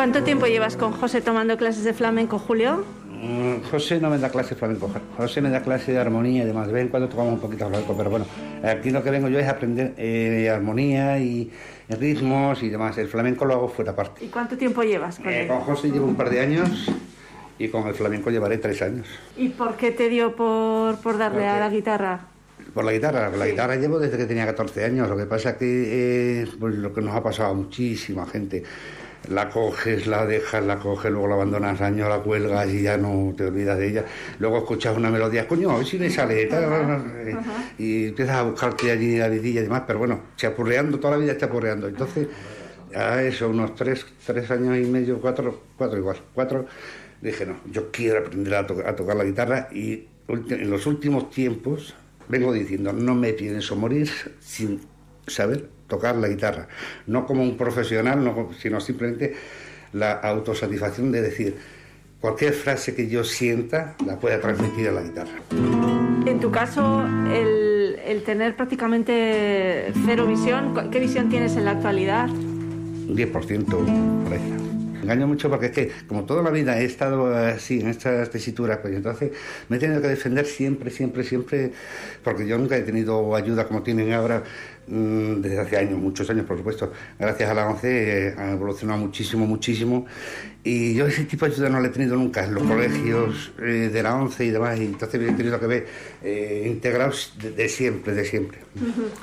¿Cuánto 0.00 0.22
tiempo 0.22 0.46
llevas 0.46 0.78
con 0.78 0.92
José 0.92 1.20
tomando 1.20 1.58
clases 1.58 1.84
de 1.84 1.92
flamenco, 1.92 2.38
Julio? 2.38 2.86
Mm, 3.06 3.60
José 3.70 4.00
no 4.00 4.08
me 4.08 4.16
da 4.16 4.30
clase 4.30 4.54
de 4.54 4.56
flamenco, 4.56 4.90
José 5.18 5.42
me 5.42 5.50
da 5.50 5.60
clase 5.60 5.92
de 5.92 5.98
armonía 5.98 6.42
y 6.42 6.46
demás. 6.46 6.68
De 6.68 6.72
vez 6.72 6.84
en 6.84 6.88
cuando 6.88 7.06
tocamos 7.06 7.34
un 7.34 7.38
poquito 7.38 7.64
de 7.66 7.70
flamenco, 7.72 7.94
pero 7.98 8.08
bueno, 8.08 8.24
aquí 8.64 8.88
lo 8.92 9.04
que 9.04 9.10
vengo 9.10 9.28
yo 9.28 9.38
es 9.38 9.46
aprender 9.46 9.92
eh, 9.98 10.48
armonía 10.48 11.18
y 11.18 11.50
ritmos 11.90 12.62
y 12.62 12.70
demás. 12.70 12.96
El 12.96 13.08
flamenco 13.08 13.44
lo 13.44 13.52
hago 13.52 13.68
fuera 13.68 13.94
parte. 13.94 14.24
¿Y 14.24 14.28
cuánto 14.28 14.56
tiempo 14.56 14.82
llevas 14.82 15.18
con 15.18 15.28
Eh, 15.28 15.42
él? 15.42 15.48
con 15.48 15.60
José 15.60 15.90
llevo 15.90 16.06
un 16.06 16.14
par 16.16 16.30
de 16.30 16.40
años 16.40 16.90
y 17.58 17.68
con 17.68 17.86
el 17.86 17.92
flamenco 17.92 18.30
llevaré 18.30 18.56
tres 18.56 18.80
años. 18.80 19.06
¿Y 19.36 19.50
por 19.50 19.76
qué 19.76 19.90
te 19.90 20.08
dio 20.08 20.34
por, 20.34 20.96
por 21.02 21.18
darle 21.18 21.46
a 21.46 21.60
la 21.60 21.68
guitarra? 21.68 22.20
Por 22.72 22.86
la 22.86 22.92
guitarra, 22.92 23.28
la 23.36 23.46
guitarra 23.46 23.76
llevo 23.76 23.98
desde 23.98 24.16
que 24.16 24.24
tenía 24.24 24.46
14 24.46 24.82
años. 24.82 25.10
Lo 25.10 25.18
que 25.18 25.26
pasa 25.26 25.58
que 25.58 26.40
eh, 26.44 26.46
pues 26.58 26.74
lo 26.76 26.90
que 26.94 27.02
nos 27.02 27.14
ha 27.14 27.22
pasado 27.22 27.50
a 27.50 27.54
muchísima 27.54 28.24
gente. 28.24 28.62
La 29.28 29.48
coges, 29.50 30.06
la 30.06 30.26
dejas, 30.26 30.64
la 30.64 30.78
coges, 30.78 31.10
luego 31.12 31.28
la 31.28 31.34
abandonas 31.34 31.80
años, 31.82 32.08
la 32.08 32.18
cuelgas 32.18 32.68
y 32.68 32.82
ya 32.82 32.96
no 32.96 33.32
te 33.36 33.44
olvidas 33.44 33.78
de 33.78 33.88
ella. 33.88 34.04
Luego 34.38 34.58
escuchas 34.58 34.96
una 34.96 35.10
melodía, 35.10 35.46
coño, 35.46 35.70
a 35.70 35.76
ver 35.78 35.86
si 35.86 35.98
me 35.98 36.08
sale. 36.10 36.46
tal, 36.46 36.64
eh, 37.26 37.36
Y 37.78 38.06
empiezas 38.08 38.36
a 38.36 38.42
buscarte 38.42 38.90
allí 38.90 39.18
la 39.18 39.28
vidilla 39.28 39.60
y 39.60 39.64
demás, 39.64 39.82
pero 39.86 39.98
bueno, 40.00 40.20
chapurreando, 40.36 40.98
toda 40.98 41.16
la 41.16 41.22
vida 41.22 41.36
chapurreando. 41.36 41.86
Entonces, 41.86 42.26
a 42.94 43.22
eso, 43.22 43.48
unos 43.50 43.74
tres, 43.76 44.04
tres 44.26 44.50
años 44.50 44.76
y 44.78 44.84
medio, 44.90 45.20
cuatro, 45.20 45.62
cuatro 45.76 45.98
igual, 45.98 46.16
cuatro, 46.34 46.66
dije, 47.20 47.46
no, 47.46 47.56
yo 47.70 47.90
quiero 47.92 48.20
aprender 48.20 48.54
a, 48.54 48.66
to- 48.66 48.82
a 48.84 48.96
tocar 48.96 49.16
la 49.16 49.24
guitarra 49.24 49.68
y 49.70 50.06
en 50.28 50.70
los 50.70 50.86
últimos 50.86 51.30
tiempos 51.30 51.94
vengo 52.28 52.52
diciendo, 52.52 52.92
no 52.92 53.14
me 53.14 53.32
pienso 53.34 53.76
morir 53.76 54.10
sin 54.40 54.80
saber 55.34 55.68
tocar 55.88 56.16
la 56.16 56.28
guitarra. 56.28 56.68
No 57.06 57.26
como 57.26 57.42
un 57.42 57.56
profesional, 57.56 58.22
no, 58.24 58.50
sino 58.58 58.80
simplemente 58.80 59.34
la 59.92 60.12
autosatisfacción 60.12 61.10
de 61.10 61.22
decir, 61.22 61.56
cualquier 62.20 62.52
frase 62.52 62.94
que 62.94 63.08
yo 63.08 63.24
sienta 63.24 63.94
la 64.06 64.18
pueda 64.18 64.40
transmitir 64.40 64.88
a 64.88 64.92
la 64.92 65.02
guitarra. 65.02 65.32
En 66.26 66.38
tu 66.38 66.50
caso, 66.50 67.04
el, 67.32 67.96
el 68.04 68.22
tener 68.22 68.54
prácticamente 68.56 69.92
cero 70.04 70.26
visión, 70.26 70.74
¿cu- 70.74 70.90
¿qué 70.90 71.00
visión 71.00 71.28
tienes 71.28 71.56
en 71.56 71.64
la 71.64 71.72
actualidad? 71.72 72.28
Un 72.28 73.16
10% 73.16 73.64
por 74.22 74.32
ahí. 74.32 74.40
Me 74.92 75.00
engaño 75.14 75.26
mucho 75.26 75.48
porque 75.48 75.66
es 75.66 75.72
que, 75.72 75.90
como 76.06 76.24
toda 76.24 76.42
la 76.42 76.50
vida 76.50 76.78
he 76.78 76.84
estado 76.84 77.34
así, 77.34 77.80
en 77.80 77.88
estas 77.88 78.28
tesituras, 78.30 78.78
pues 78.78 78.94
entonces 78.94 79.32
me 79.68 79.76
he 79.76 79.80
tenido 79.80 80.00
que 80.02 80.08
defender 80.08 80.44
siempre, 80.46 80.90
siempre, 80.90 81.24
siempre, 81.24 81.72
porque 82.22 82.46
yo 82.46 82.58
nunca 82.58 82.76
he 82.76 82.82
tenido 82.82 83.34
ayuda 83.34 83.66
como 83.66 83.82
tienen 83.82 84.12
ahora, 84.12 84.44
desde 84.90 85.58
hace 85.60 85.76
años, 85.76 85.98
muchos 85.98 86.28
años, 86.30 86.44
por 86.46 86.56
supuesto. 86.56 86.92
Gracias 87.18 87.48
a 87.48 87.54
la 87.54 87.68
ONCE 87.68 88.28
eh, 88.28 88.34
ha 88.36 88.52
evolucionado 88.52 88.98
muchísimo, 89.00 89.46
muchísimo, 89.46 90.06
y 90.64 90.94
yo 90.94 91.06
ese 91.06 91.24
tipo 91.24 91.46
de 91.46 91.52
ayuda 91.52 91.68
no 91.68 91.80
la 91.80 91.88
he 91.88 91.90
tenido 91.90 92.16
nunca 92.16 92.44
en 92.44 92.54
los 92.54 92.64
colegios 92.64 93.52
eh, 93.60 93.88
de 93.92 94.02
la 94.02 94.14
ONCE 94.16 94.44
y 94.46 94.50
demás, 94.50 94.78
y 94.80 94.84
entonces 94.86 95.20
he 95.22 95.32
tenido 95.32 95.58
que 95.60 95.66
ver 95.66 95.86
eh, 96.22 96.64
integrados 96.66 97.34
de, 97.40 97.52
de 97.52 97.68
siempre, 97.68 98.12
de 98.14 98.24
siempre, 98.24 98.58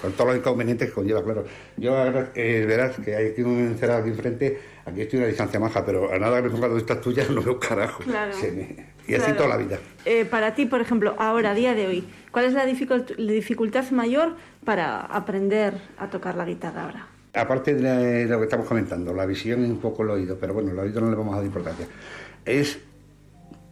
con 0.02 0.14
todos 0.14 0.30
los 0.32 0.38
inconvenientes 0.38 0.88
que 0.90 0.94
conlleva, 0.96 1.24
claro. 1.24 1.46
Yo 1.76 1.94
eh, 2.34 2.66
verás 2.68 2.96
que 2.98 3.16
hay 3.16 3.28
aquí 3.28 3.42
un 3.42 3.60
encerrado 3.60 4.00
aquí 4.02 4.10
enfrente, 4.10 4.58
aquí 4.86 5.02
estoy 5.02 5.20
a 5.20 5.22
una 5.24 5.28
distancia 5.28 5.60
maja, 5.60 5.86
pero 5.86 6.12
a 6.12 6.18
nada 6.18 6.38
que 6.42 6.44
me 6.48 6.50
ponga 6.50 6.70
de 6.70 6.78
estas 6.78 7.02
tuyas 7.02 7.30
no 7.32 7.42
veo 7.42 7.60
carajo. 7.60 8.04
Claro. 8.04 8.34
Me- 8.56 8.96
Y 9.08 9.14
así 9.14 9.24
Claro. 9.24 9.36
toda 9.38 9.50
la 9.50 9.58
vida. 9.58 9.80
Eh, 10.06 10.26
para 10.26 10.54
ti, 10.54 10.66
por 10.66 10.82
ejemplo, 10.82 11.16
ahora, 11.18 11.52
a 11.52 11.54
día 11.54 11.74
de 11.76 11.88
hoy, 11.88 12.04
¿cuál 12.32 12.46
es 12.46 12.54
la, 12.54 12.66
la 12.66 13.32
dificultad 13.32 13.90
mayor 13.92 14.36
para 14.64 15.02
aprender 15.02 15.74
a 15.98 16.10
tocar 16.10 16.36
la 16.36 16.46
guitarra 16.46 16.84
ahora? 16.84 17.08
Aparte 17.34 17.76
de 17.76 18.26
lo 18.26 18.40
que 18.40 18.46
estamos 18.46 18.68
comentando, 18.68 19.14
la 19.14 19.26
visión 19.26 19.66
y 19.66 19.70
un 19.70 19.80
poco 19.80 20.04
el 20.04 20.10
oído, 20.10 20.38
pero 20.40 20.54
bueno, 20.54 20.72
el 20.72 20.80
oído 20.80 21.02
no 21.02 21.10
le 21.10 21.16
vamos 21.16 21.34
a 21.34 21.38
dar 21.38 21.46
importancia, 21.46 21.86
es 22.46 22.80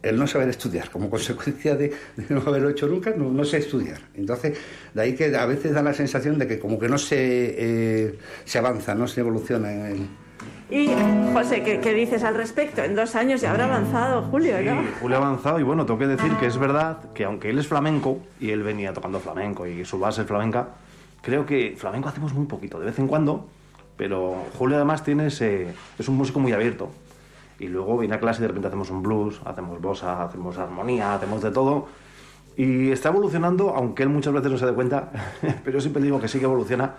el 0.03 0.17
no 0.17 0.27
saber 0.27 0.49
estudiar, 0.49 0.91
como 0.91 1.09
consecuencia 1.09 1.75
de, 1.75 1.91
de 2.15 2.25
no 2.29 2.41
haberlo 2.45 2.69
hecho 2.69 2.87
nunca, 2.87 3.11
no, 3.17 3.31
no 3.31 3.43
sé 3.43 3.57
estudiar. 3.57 3.99
Entonces, 4.13 4.55
de 4.93 5.01
ahí 5.01 5.15
que 5.15 5.35
a 5.35 5.45
veces 5.47 5.73
da 5.73 5.81
la 5.81 5.93
sensación 5.93 6.37
de 6.37 6.47
que 6.47 6.59
como 6.59 6.77
que 6.77 6.87
no 6.87 6.99
se, 6.99 7.17
eh, 7.17 8.19
se 8.43 8.57
avanza, 8.59 8.93
no 8.93 9.07
se 9.07 9.21
evoluciona 9.21 9.73
en 9.73 9.85
el... 9.85 10.07
Y, 10.69 10.89
José, 11.33 11.61
¿qué, 11.63 11.79
qué 11.79 11.93
dices 11.93 12.23
al 12.23 12.35
respecto? 12.35 12.83
En 12.83 12.95
dos 12.95 13.15
años 13.15 13.41
ya 13.41 13.51
habrá 13.51 13.65
avanzado 13.65 14.23
Julio, 14.23 14.55
¿no? 14.63 14.81
Sí, 14.81 14.87
Julio 14.99 15.17
ha 15.17 15.19
avanzado 15.21 15.59
y 15.59 15.63
bueno, 15.63 15.85
tengo 15.85 15.99
que 15.99 16.07
decir 16.07 16.31
que 16.37 16.47
es 16.47 16.57
verdad 16.57 17.11
que 17.13 17.23
aunque 17.25 17.51
él 17.51 17.59
es 17.59 17.67
flamenco 17.67 18.19
y 18.39 18.49
él 18.49 18.63
venía 18.63 18.91
tocando 18.91 19.19
flamenco 19.19 19.67
y 19.67 19.85
su 19.85 19.99
base 19.99 20.21
es 20.21 20.27
flamenca, 20.27 20.69
creo 21.21 21.45
que 21.45 21.75
flamenco 21.77 22.09
hacemos 22.09 22.33
muy 22.33 22.47
poquito, 22.47 22.79
de 22.79 22.85
vez 22.85 22.97
en 22.97 23.07
cuando, 23.07 23.47
pero 23.97 24.43
Julio 24.57 24.77
además 24.77 25.03
tiene 25.03 25.27
ese, 25.27 25.73
es 25.97 26.07
un 26.07 26.15
músico 26.15 26.39
muy 26.39 26.51
abierto. 26.51 26.89
Y 27.59 27.67
luego 27.67 27.97
viene 27.97 28.15
a 28.15 28.19
clase 28.19 28.39
y 28.39 28.41
de 28.41 28.47
repente 28.49 28.67
hacemos 28.67 28.89
un 28.89 29.01
blues, 29.01 29.39
hacemos 29.45 29.79
bossa, 29.79 30.23
hacemos 30.23 30.57
armonía, 30.57 31.13
hacemos 31.13 31.41
de 31.41 31.51
todo. 31.51 31.87
Y 32.57 32.91
está 32.91 33.09
evolucionando, 33.09 33.73
aunque 33.75 34.03
él 34.03 34.09
muchas 34.09 34.33
veces 34.33 34.51
no 34.51 34.57
se 34.57 34.65
dé 34.65 34.73
cuenta, 34.73 35.11
pero 35.63 35.77
yo 35.77 35.81
siempre 35.81 36.01
digo 36.01 36.19
que 36.19 36.27
sí 36.27 36.39
que 36.39 36.45
evoluciona 36.45 36.95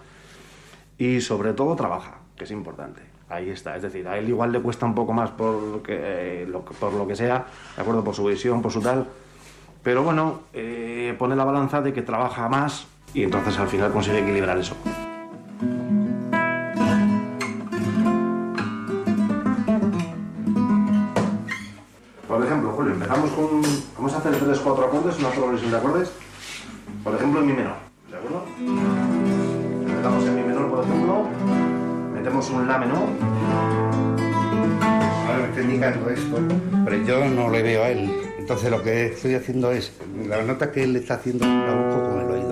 y 0.99 1.21
sobre 1.21 1.53
todo 1.53 1.77
trabaja, 1.77 2.19
que 2.37 2.45
es 2.45 2.51
importante. 2.51 3.16
Ahí 3.29 3.51
está, 3.51 3.75
es 3.77 3.83
decir, 3.83 4.07
a 4.07 4.17
él 4.19 4.29
igual 4.29 4.53
le 4.53 4.61
cuesta 4.61 4.87
un 4.87 4.95
poco 4.95 5.13
más 5.13 5.31
por, 5.31 5.55
lo, 5.61 5.83
que- 5.83 7.17
sea, 7.17 7.47
de 7.75 7.83
acuerdo, 7.83 8.05
por 8.05 8.15
su 8.15 8.25
visión, 8.25 8.63
por 8.63 8.71
su 8.71 8.81
tal, 8.81 9.07
pero 9.83 10.05
bueno, 10.05 10.41
eh, 10.53 11.15
pone 11.19 11.35
la 11.35 11.45
balanza 11.45 11.81
de 11.81 11.93
que 11.93 12.03
trabaja 12.03 12.49
más 12.49 12.87
y 13.15 13.25
entonces 13.25 13.59
al 13.59 13.69
final 13.69 13.93
consigue 13.93 14.21
equilibrar 14.21 14.57
eso. 14.59 14.77
Por 22.29 22.45
ejemplo, 22.45 22.71
Julio, 22.73 22.93
empezamos 22.95 23.31
con. 23.31 23.63
Vamos 23.97 24.15
a 24.15 24.19
hacer 24.19 24.37
tres, 24.39 24.59
cuatro 24.61 24.87
acordes, 24.87 25.19
una 25.19 25.31
progresión 25.31 25.71
de 25.71 25.77
acordes. 25.77 26.13
Por 27.05 27.15
ejemplo, 27.15 27.41
en 27.41 27.47
mi 27.47 27.53
menor, 27.53 27.75
¿de 28.11 28.17
acuerdo? 28.17 28.45
Empezamos 29.89 30.25
en 30.27 30.35
mi 30.37 30.43
menor, 30.43 30.71
por 30.71 30.85
ejemplo. 30.85 31.66
Metemos 32.27 32.51
un 32.51 32.67
la 32.67 32.77
menor. 32.77 33.07
Ahora 35.29 35.39
me 35.43 35.45
está 35.45 35.63
indicando 35.63 36.11
esto, 36.11 36.39
pero 36.85 36.97
yo 37.05 37.25
no 37.25 37.49
le 37.51 37.63
veo 37.63 37.85
a 37.85 37.91
él. 37.91 38.11
Entonces 38.37 38.69
lo 38.69 38.83
que 38.83 39.07
estoy 39.07 39.37
haciendo 39.37 39.71
es, 39.71 39.93
la 40.27 40.43
nota 40.43 40.73
que 40.73 40.83
él 40.83 40.97
está 40.97 41.15
haciendo 41.15 41.47
la 41.47 41.73
busco 41.73 42.03
con 42.03 42.21
el 42.23 42.31
oído. 42.33 42.46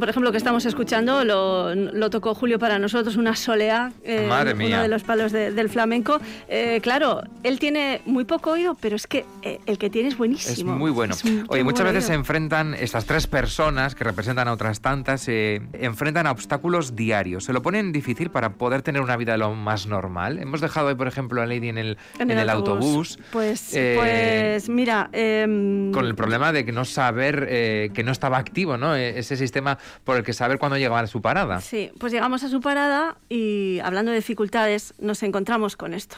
Por 0.00 0.08
ejemplo, 0.08 0.32
que 0.32 0.38
estamos 0.38 0.64
escuchando, 0.66 1.24
lo, 1.24 1.74
lo 1.74 2.10
tocó 2.10 2.34
Julio 2.34 2.58
para 2.58 2.78
nosotros, 2.78 3.16
una 3.16 3.36
solea, 3.36 3.92
eh, 4.02 4.26
Madre 4.28 4.54
uno 4.54 4.82
de 4.82 4.88
los 4.88 5.02
palos 5.04 5.30
de- 5.32 5.52
del 5.52 5.68
flamenco. 5.68 6.20
Eh, 6.48 6.80
claro, 6.82 7.22
él 7.42 7.58
tiene 7.58 8.00
muy 8.06 8.24
poco 8.24 8.52
oído, 8.52 8.76
pero 8.80 8.96
es 8.96 9.06
que 9.06 9.24
eh, 9.42 9.60
el 9.66 9.78
que 9.78 9.90
tiene 9.90 10.08
es 10.08 10.14
Es 10.14 10.18
buenísimo. 10.18 10.76
muy 10.76 10.90
bueno. 10.90 11.14
Es 11.14 11.24
Oye, 11.24 11.44
muy 11.62 11.64
muchas 11.64 11.86
veces 11.86 12.04
se 12.06 12.14
enfrentan 12.14 12.74
estas 12.74 13.04
tres 13.04 13.26
personas 13.26 13.94
que 13.94 14.02
representan 14.04 14.48
a 14.48 14.52
otras 14.52 14.80
tantas, 14.80 15.20
se 15.20 15.62
enfrentan 15.74 16.26
a 16.26 16.30
obstáculos 16.32 16.96
diarios. 16.96 17.44
Se 17.44 17.52
lo 17.52 17.62
ponen 17.62 17.92
difícil 17.92 18.30
para 18.30 18.54
poder 18.54 18.82
tener 18.82 19.02
una 19.02 19.16
vida 19.16 19.36
lo 19.36 19.54
más 19.54 19.86
normal. 19.86 20.38
Hemos 20.38 20.60
dejado 20.60 20.88
hoy, 20.88 20.94
por 20.94 21.06
ejemplo, 21.08 21.42
a 21.42 21.46
Lady 21.46 21.68
en 21.68 21.78
el, 21.78 21.98
en 22.18 22.30
el 22.30 22.48
autobús. 22.50 23.18
Pues, 23.30 23.74
eh, 23.74 23.94
pues 23.98 24.68
mira, 24.68 25.10
em, 25.12 25.92
con 25.92 26.06
el 26.06 26.14
problema 26.14 26.52
de 26.52 26.64
que 26.64 26.72
no 26.72 26.84
saber 26.84 27.46
eh, 27.48 27.90
que 27.94 28.02
no 28.02 28.12
estaba 28.12 28.38
activo, 28.38 28.76
¿no? 28.76 28.96
Eh, 28.96 29.18
Ese 29.18 29.36
sistema 29.36 29.78
por 30.04 30.16
el 30.16 30.24
que 30.24 30.32
saber 30.32 30.58
cuándo 30.58 30.76
llegaba 30.76 31.00
a 31.00 31.06
su 31.06 31.20
parada. 31.20 31.60
Sí, 31.60 31.90
pues 31.98 32.12
llegamos 32.12 32.42
a 32.42 32.48
su 32.48 32.60
parada 32.60 33.16
y 33.28 33.78
hablando 33.80 34.10
de 34.10 34.18
dificultades 34.18 34.94
nos 34.98 35.22
encontramos 35.22 35.76
con 35.76 35.94
esto. 35.94 36.16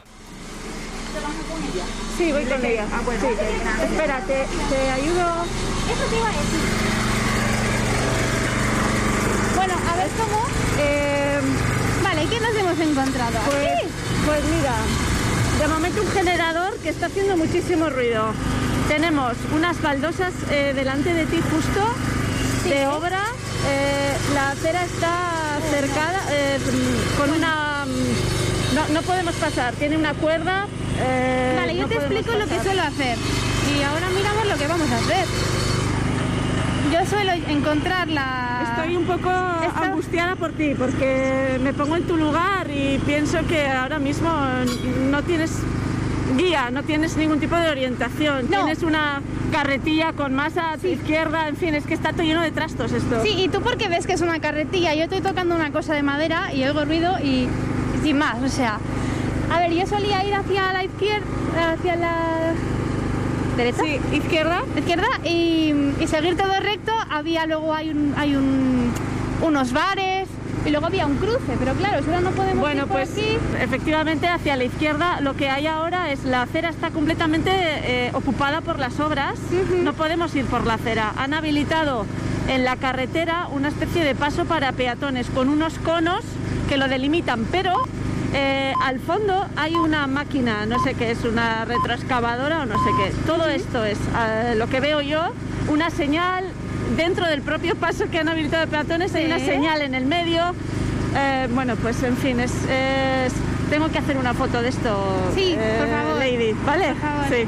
Sí, 2.16 2.32
voy 2.32 2.44
con 2.44 2.64
ella. 2.64 2.86
Sí. 3.20 3.26
Espérate, 3.84 4.46
te 4.70 4.90
ayudo. 4.90 5.44
Eso 5.92 6.04
te 6.10 6.16
iba 6.18 6.28
a 6.28 6.32
decir. 6.32 6.60
Bueno, 9.56 9.74
a 9.74 9.96
ver 9.96 10.08
cómo. 10.18 10.46
Em, 10.78 12.02
Vale, 12.02 12.26
¿qué 12.28 12.40
nos 12.40 12.54
hemos 12.54 12.78
encontrado? 12.78 13.38
Pues, 13.46 13.66
aquí? 13.66 13.88
pues 14.26 14.40
mira, 14.44 14.74
de 15.60 15.68
momento 15.68 16.02
un 16.02 16.08
generador 16.08 16.76
que 16.78 16.88
está 16.90 17.06
haciendo 17.06 17.36
muchísimo 17.36 17.88
ruido. 17.90 18.32
Tenemos 18.88 19.34
unas 19.54 19.80
baldosas 19.80 20.32
eh, 20.50 20.72
delante 20.74 21.14
de 21.14 21.26
ti 21.26 21.40
justo 21.50 21.80
de 22.64 22.86
obra. 22.86 23.20
Eh, 23.68 24.16
la 24.34 24.50
acera 24.50 24.84
está 24.84 25.58
cercada 25.70 26.20
eh, 26.30 26.58
con 27.16 27.30
una... 27.30 27.84
mm, 27.86 28.74
No, 28.74 28.88
no 28.94 29.02
podemos 29.02 29.34
pasar, 29.36 29.74
tiene 29.74 29.96
una 29.96 30.14
cuerda. 30.14 30.66
eh, 30.98 31.56
Vale, 31.58 31.74
yo 31.76 31.82
no 31.82 31.88
te 31.88 31.94
explico 31.96 32.32
lo 32.32 32.46
que 32.46 32.60
suelo 32.62 32.82
hacer. 32.82 33.16
Y 33.78 33.82
ahora 33.82 34.08
miramos 34.10 34.46
lo 34.46 34.56
que 34.56 34.66
vamos 34.66 34.90
a 34.90 34.96
hacer. 34.96 35.26
Yo 36.92 37.06
suelo 37.06 37.32
encontrar 37.48 38.08
la... 38.08 38.74
Estoy 38.76 38.96
un 38.96 39.04
poco 39.04 39.30
Esta- 39.66 39.84
angustiada 39.84 40.36
por 40.36 40.52
ti 40.52 40.74
porque 40.76 41.58
me 41.62 41.72
pongo 41.72 41.96
en 41.96 42.04
tu 42.06 42.16
lugar 42.16 42.68
y 42.70 42.98
pienso 43.06 43.38
que 43.46 43.66
ahora 43.68 43.98
mismo 43.98 44.28
no 45.10 45.22
tienes 45.22 45.52
guía, 46.36 46.70
no 46.70 46.82
tienes 46.82 47.16
ningún 47.16 47.40
tipo 47.40 47.56
de 47.56 47.68
orientación. 47.70 48.42
No. 48.50 48.58
Tienes 48.58 48.82
una 48.82 49.20
carretilla 49.50 50.12
con 50.12 50.34
masa 50.34 50.72
a 50.72 50.78
tu 50.78 50.86
izquierda, 50.88 51.48
en 51.48 51.56
fin, 51.56 51.74
es 51.74 51.84
que 51.84 51.94
está 51.94 52.12
todo 52.12 52.22
lleno 52.22 52.42
de 52.42 52.50
trastos 52.50 52.92
esto. 52.92 53.22
Sí, 53.22 53.34
y 53.36 53.48
tú 53.48 53.60
porque 53.62 53.88
ves 53.88 54.06
que 54.06 54.14
es 54.14 54.20
una 54.22 54.40
carretilla, 54.40 54.94
yo 54.94 55.04
estoy 55.04 55.20
tocando 55.20 55.54
una 55.54 55.70
cosa 55.72 55.94
de 55.94 56.02
madera 56.02 56.52
y 56.54 56.64
oigo 56.64 56.84
ruido 56.84 57.18
y 57.22 57.48
sin 58.02 58.18
más, 58.18 58.36
o 58.42 58.48
sea... 58.48 58.78
A 59.50 59.58
ver, 59.58 59.72
yo 59.74 59.86
solía 59.86 60.24
ir 60.24 60.34
hacia 60.34 60.72
la 60.72 60.82
izquierda, 60.84 61.26
hacia 61.74 61.96
la 61.96 62.14
derecha, 63.58 63.82
Sí, 63.82 64.00
izquierda. 64.16 64.62
izquierda 64.78 65.06
y, 65.24 65.74
y 66.00 66.06
seguir 66.06 66.38
todo 66.38 66.58
recto. 66.60 66.90
Había 67.10 67.44
luego 67.44 67.74
hay 67.74 67.90
un, 67.90 68.14
hay 68.16 68.34
un, 68.34 68.90
unos 69.42 69.74
bares 69.74 70.26
y 70.64 70.70
luego 70.70 70.86
había 70.86 71.06
un 71.06 71.16
cruce, 71.16 71.56
pero 71.58 71.74
claro, 71.74 72.04
ahora 72.06 72.20
no 72.20 72.30
podemos 72.30 72.60
Bueno, 72.60 72.82
ir 72.82 72.88
por 72.88 72.96
pues 72.98 73.12
aquí. 73.12 73.38
efectivamente 73.60 74.28
hacia 74.28 74.56
la 74.56 74.64
izquierda 74.64 75.20
lo 75.20 75.34
que 75.34 75.48
hay 75.48 75.66
ahora 75.66 76.12
es 76.12 76.24
la 76.24 76.42
acera 76.42 76.68
está 76.68 76.90
completamente 76.90 77.50
eh, 77.52 78.10
ocupada 78.14 78.60
por 78.60 78.78
las 78.78 79.00
obras. 79.00 79.38
No 79.82 79.92
podemos 79.94 80.34
ir 80.34 80.44
por 80.46 80.66
la 80.66 80.74
acera. 80.74 81.12
Han 81.16 81.34
habilitado 81.34 82.06
en 82.48 82.64
la 82.64 82.76
carretera 82.76 83.48
una 83.52 83.68
especie 83.68 84.04
de 84.04 84.14
paso 84.14 84.44
para 84.44 84.72
peatones 84.72 85.28
con 85.30 85.48
unos 85.48 85.78
conos 85.78 86.24
que 86.68 86.76
lo 86.76 86.88
delimitan, 86.88 87.44
pero 87.50 87.74
eh, 88.34 88.72
al 88.82 89.00
fondo 89.00 89.46
hay 89.56 89.74
una 89.74 90.06
máquina, 90.06 90.64
no 90.66 90.82
sé 90.82 90.94
qué 90.94 91.10
es, 91.10 91.24
una 91.24 91.64
retroexcavadora 91.64 92.62
o 92.62 92.66
no 92.66 92.76
sé 92.76 92.90
qué. 92.98 93.12
Todo 93.26 93.46
esto 93.48 93.84
es 93.84 93.98
eh, 93.98 94.54
lo 94.56 94.68
que 94.68 94.80
veo 94.80 95.00
yo, 95.00 95.32
una 95.68 95.90
señal 95.90 96.44
dentro 96.96 97.26
del 97.26 97.42
propio 97.42 97.74
paso 97.76 98.04
que 98.10 98.18
han 98.18 98.28
habilitado 98.28 98.64
de 98.66 98.70
peatones, 98.70 99.14
hay 99.14 99.26
una 99.26 99.38
señal 99.38 99.82
en 99.82 99.94
el 99.94 100.04
medio. 100.06 100.42
Eh, 101.16 101.48
bueno, 101.52 101.76
pues 101.76 102.02
en 102.02 102.16
fin, 102.16 102.40
es, 102.40 102.52
es- 102.64 103.32
tengo 103.70 103.88
que 103.90 103.98
hacer 103.98 104.16
una 104.18 104.34
foto 104.34 104.60
de 104.62 104.68
esto. 104.68 104.88
eh, 104.88 105.32
Sí, 105.34 105.56
por 105.78 105.88
favor. 105.88 106.18
Lady, 106.18 106.52
¿vale? 106.66 106.88
Por 106.88 106.96
favor. 106.98 107.24
Sí. 107.30 107.44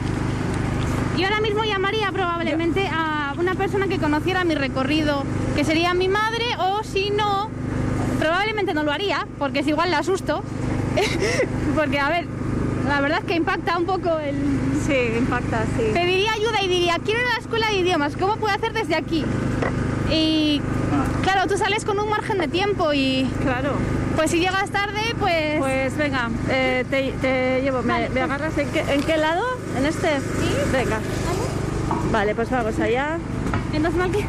Yo 1.18 1.27
ahora 1.27 1.40
mismo 1.40 1.62
llamaría 1.64 2.11
probablemente 2.12 2.88
a 2.92 3.35
una 3.38 3.55
persona 3.55 3.87
que 3.88 3.99
conociera 3.99 4.42
mi 4.44 4.55
recorrido, 4.55 5.25
que 5.55 5.64
sería 5.64 5.94
mi 5.94 6.09
madre, 6.09 6.44
o 6.59 6.83
si 6.83 7.11
no, 7.11 7.49
probablemente 8.18 8.75
no 8.75 8.83
lo 8.83 8.90
haría, 8.92 9.27
porque 9.38 9.61
es 9.61 9.66
igual 9.68 9.90
la 9.90 9.99
asusto. 9.99 10.42
porque, 11.77 11.99
a 11.99 12.09
ver, 12.09 12.27
la 12.88 13.01
verdad 13.01 13.18
es 13.20 13.25
que 13.25 13.35
impacta 13.35 13.79
un 13.79 13.87
poco 13.87 14.18
el... 14.18 14.35
Sí, 14.87 14.97
impacta, 15.18 15.64
sí. 15.77 15.85
Pediría 15.92 16.33
ayuda 16.33 16.62
y 16.62 16.68
diría, 16.68 16.97
quiero 17.05 17.20
ir 17.20 17.27
a 17.27 17.33
la 17.35 17.38
escuela 17.38 17.68
de 17.68 17.77
idiomas, 17.77 18.16
¿cómo 18.16 18.37
puedo 18.37 18.55
hacer 18.55 18.73
desde 18.73 18.94
aquí? 18.94 19.25
Y 20.11 20.61
claro, 21.23 21.47
tú 21.49 21.57
sales 21.57 21.85
con 21.85 21.99
un 21.99 22.09
margen 22.11 22.38
de 22.38 22.49
tiempo 22.49 22.92
y 22.92 23.29
Claro. 23.42 23.73
pues 24.16 24.31
si 24.31 24.38
llegas 24.38 24.70
tarde, 24.70 25.01
pues... 25.18 25.59
Pues 25.59 25.97
venga, 25.97 26.31
eh, 26.51 26.85
te, 26.90 27.12
te 27.20 27.62
llevo. 27.62 27.83
¿Me, 27.83 27.92
Vale, 27.94 28.09
me 28.11 28.20
agarras 28.20 28.57
en 28.59 28.68
qué, 28.68 28.81
en 28.81 29.03
qué 29.03 29.16
lado? 29.16 29.42
¿En 29.79 29.87
este? 29.87 30.18
Sí. 30.20 30.55
Venga. 30.73 30.99
Vale, 32.12 32.35
pues 32.35 32.51
vamos 32.51 32.79
allá. 32.79 33.18
Menos 33.73 33.94
mal 33.94 34.11
que... 34.12 34.25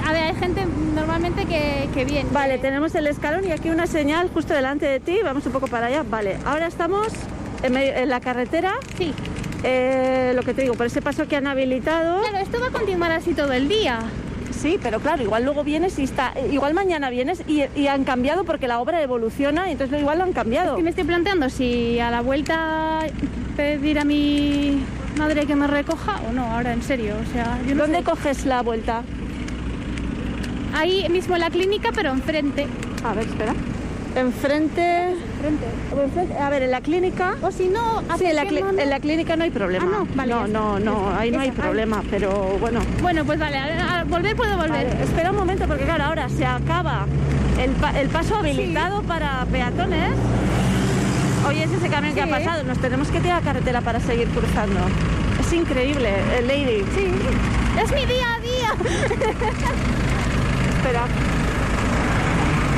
A 0.00 0.12
ver, 0.12 0.22
hay 0.24 0.34
gente 0.36 0.64
normalmente 0.94 1.44
que, 1.46 1.88
que 1.94 2.04
viene. 2.04 2.28
Vale, 2.32 2.58
tenemos 2.58 2.94
el 2.94 3.06
escalón 3.06 3.44
y 3.46 3.52
aquí 3.52 3.70
una 3.70 3.86
señal 3.86 4.28
justo 4.32 4.54
delante 4.54 4.86
de 4.86 5.00
ti. 5.00 5.18
Vamos 5.24 5.44
un 5.46 5.52
poco 5.52 5.66
para 5.68 5.86
allá. 5.86 6.02
Vale, 6.08 6.36
ahora 6.44 6.66
estamos 6.66 7.08
en, 7.62 7.72
medio- 7.72 7.94
en 7.94 8.08
la 8.08 8.20
carretera. 8.20 8.74
Sí. 8.96 9.12
Eh, 9.64 10.32
lo 10.34 10.42
que 10.42 10.54
te 10.54 10.62
digo, 10.62 10.74
por 10.74 10.86
ese 10.86 11.00
paso 11.02 11.28
que 11.28 11.36
han 11.36 11.46
habilitado. 11.46 12.20
Claro, 12.22 12.38
esto 12.38 12.60
va 12.60 12.68
a 12.68 12.70
continuar 12.70 13.12
así 13.12 13.32
todo 13.34 13.52
el 13.52 13.68
día. 13.68 14.00
Sí, 14.50 14.78
pero 14.82 15.00
claro, 15.00 15.22
igual 15.22 15.44
luego 15.44 15.64
vienes 15.64 15.98
y 15.98 16.04
está. 16.04 16.34
Igual 16.50 16.74
mañana 16.74 17.10
vienes 17.10 17.42
y, 17.48 17.64
y 17.74 17.86
han 17.88 18.04
cambiado 18.04 18.44
porque 18.44 18.68
la 18.68 18.80
obra 18.80 19.02
evoluciona 19.02 19.68
y 19.68 19.72
entonces 19.72 20.00
igual 20.00 20.18
lo 20.18 20.24
han 20.24 20.32
cambiado. 20.32 20.78
Y 20.78 20.82
me 20.82 20.90
estoy 20.90 21.04
planteando 21.04 21.48
si 21.48 21.98
a 22.00 22.10
la 22.10 22.20
vuelta 22.20 23.00
pedir 23.56 23.98
a 23.98 24.04
mi 24.04 24.82
madre 25.18 25.46
que 25.46 25.54
me 25.56 25.66
recoja 25.66 26.20
o 26.28 26.32
no, 26.32 26.44
ahora 26.44 26.72
en 26.72 26.82
serio. 26.82 27.14
O 27.28 27.32
sea, 27.32 27.58
yo 27.66 27.74
no 27.74 27.82
¿Dónde 27.82 27.98
sé. 27.98 28.04
coges 28.04 28.46
la 28.46 28.62
vuelta? 28.62 29.02
Ahí 30.74 31.06
mismo 31.08 31.36
la 31.36 31.50
clínica, 31.50 31.90
pero 31.94 32.10
enfrente. 32.10 32.66
A 33.04 33.14
ver, 33.14 33.26
espera. 33.26 33.54
Enfrente. 34.14 35.10
Enfrente. 35.12 36.36
A 36.38 36.50
ver, 36.50 36.62
en 36.64 36.70
la 36.70 36.80
clínica. 36.80 37.34
O 37.42 37.50
si 37.50 37.68
no, 37.68 38.02
Sí, 38.18 38.26
en 38.26 38.36
la, 38.36 38.42
en 38.42 39.00
clínica 39.00 39.36
no 39.36 39.44
hay 39.44 39.50
problema. 39.50 39.86
Ah, 39.88 39.98
no, 40.00 40.08
vale, 40.14 40.32
no, 40.32 40.46
no, 40.48 40.78
no, 40.78 41.14
ahí 41.16 41.30
no 41.30 41.40
hay 41.40 41.50
problema, 41.50 42.02
pero 42.10 42.30
bueno. 42.60 42.80
Bueno, 43.00 43.24
pues 43.24 43.38
vale, 43.38 43.56
a, 43.56 44.04
volver 44.04 44.36
puedo 44.36 44.54
volver. 44.56 44.86
Vale, 44.86 45.02
espera 45.02 45.30
un 45.30 45.36
momento, 45.38 45.66
porque 45.66 45.84
claro, 45.84 46.04
ahora 46.04 46.28
se 46.28 46.44
acaba 46.44 47.06
el, 47.58 47.70
pa- 47.72 47.98
el 47.98 48.08
paso 48.08 48.36
habilitado 48.36 49.02
para 49.02 49.46
peatones. 49.50 50.10
Oye, 51.48 51.64
es 51.64 51.72
ese 51.72 51.88
camión 51.88 52.14
que 52.14 52.22
ha 52.22 52.26
pasado. 52.28 52.62
Nos 52.64 52.78
tenemos 52.78 53.08
que 53.08 53.18
tirar 53.20 53.38
a 53.38 53.44
carretera 53.44 53.80
para 53.80 53.98
seguir 54.00 54.28
cruzando. 54.28 54.78
Es 55.40 55.52
increíble, 55.52 56.08
eh, 56.10 56.42
Lady. 56.46 56.84
Sí, 56.94 57.12
es 57.82 57.92
mi 57.92 58.04
día 58.06 58.34
a 58.34 58.40
día. 58.40 58.74
Espera. 60.82 61.04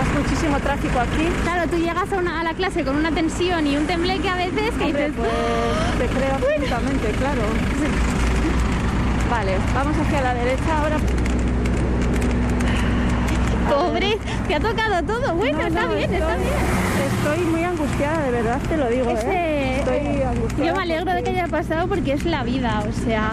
Hay 0.00 0.22
muchísimo 0.22 0.58
tráfico 0.60 0.98
aquí. 1.00 1.28
Claro, 1.42 1.68
tú 1.70 1.76
llegas 1.76 2.12
a, 2.12 2.16
una- 2.18 2.40
a 2.40 2.44
la 2.44 2.52
clase 2.54 2.84
con 2.84 2.96
una 2.96 3.10
tensión 3.10 3.66
y 3.66 3.76
un 3.76 3.86
tembleque 3.86 4.28
a 4.28 4.34
veces 4.36 4.70
que 4.78 4.84
Hombre, 4.84 5.08
dices, 5.10 5.14
pues 5.16 6.08
te 6.10 6.14
creo 6.18 6.34
absolutamente, 6.34 7.10
claro. 7.18 7.42
Vale, 9.30 9.56
vamos 9.74 9.96
hacia 9.96 10.20
la 10.22 10.34
derecha 10.34 10.78
ahora. 10.80 10.96
pobre, 13.68 14.18
te 14.46 14.54
ha 14.54 14.60
tocado 14.60 15.02
todo. 15.04 15.34
Bueno, 15.36 15.58
No, 15.58 15.66
está 15.66 15.86
bien, 15.86 16.14
está 16.14 16.36
estoy- 16.36 16.42
bien. 16.44 16.84
Estoy 17.34 17.44
muy 17.50 17.64
angustiada, 17.64 18.22
de 18.22 18.30
verdad 18.30 18.58
te 18.68 18.76
lo 18.76 18.88
digo. 18.88 19.10
¿eh? 19.10 19.76
Estoy 19.78 20.22
angustiada. 20.22 20.64
yo 20.70 20.74
me 20.76 20.82
alegro 20.82 21.12
de 21.14 21.22
que 21.22 21.30
haya 21.30 21.48
pasado 21.48 21.88
porque 21.88 22.12
es 22.12 22.24
la 22.26 22.44
vida, 22.44 22.84
o 22.86 22.92
sea, 23.06 23.32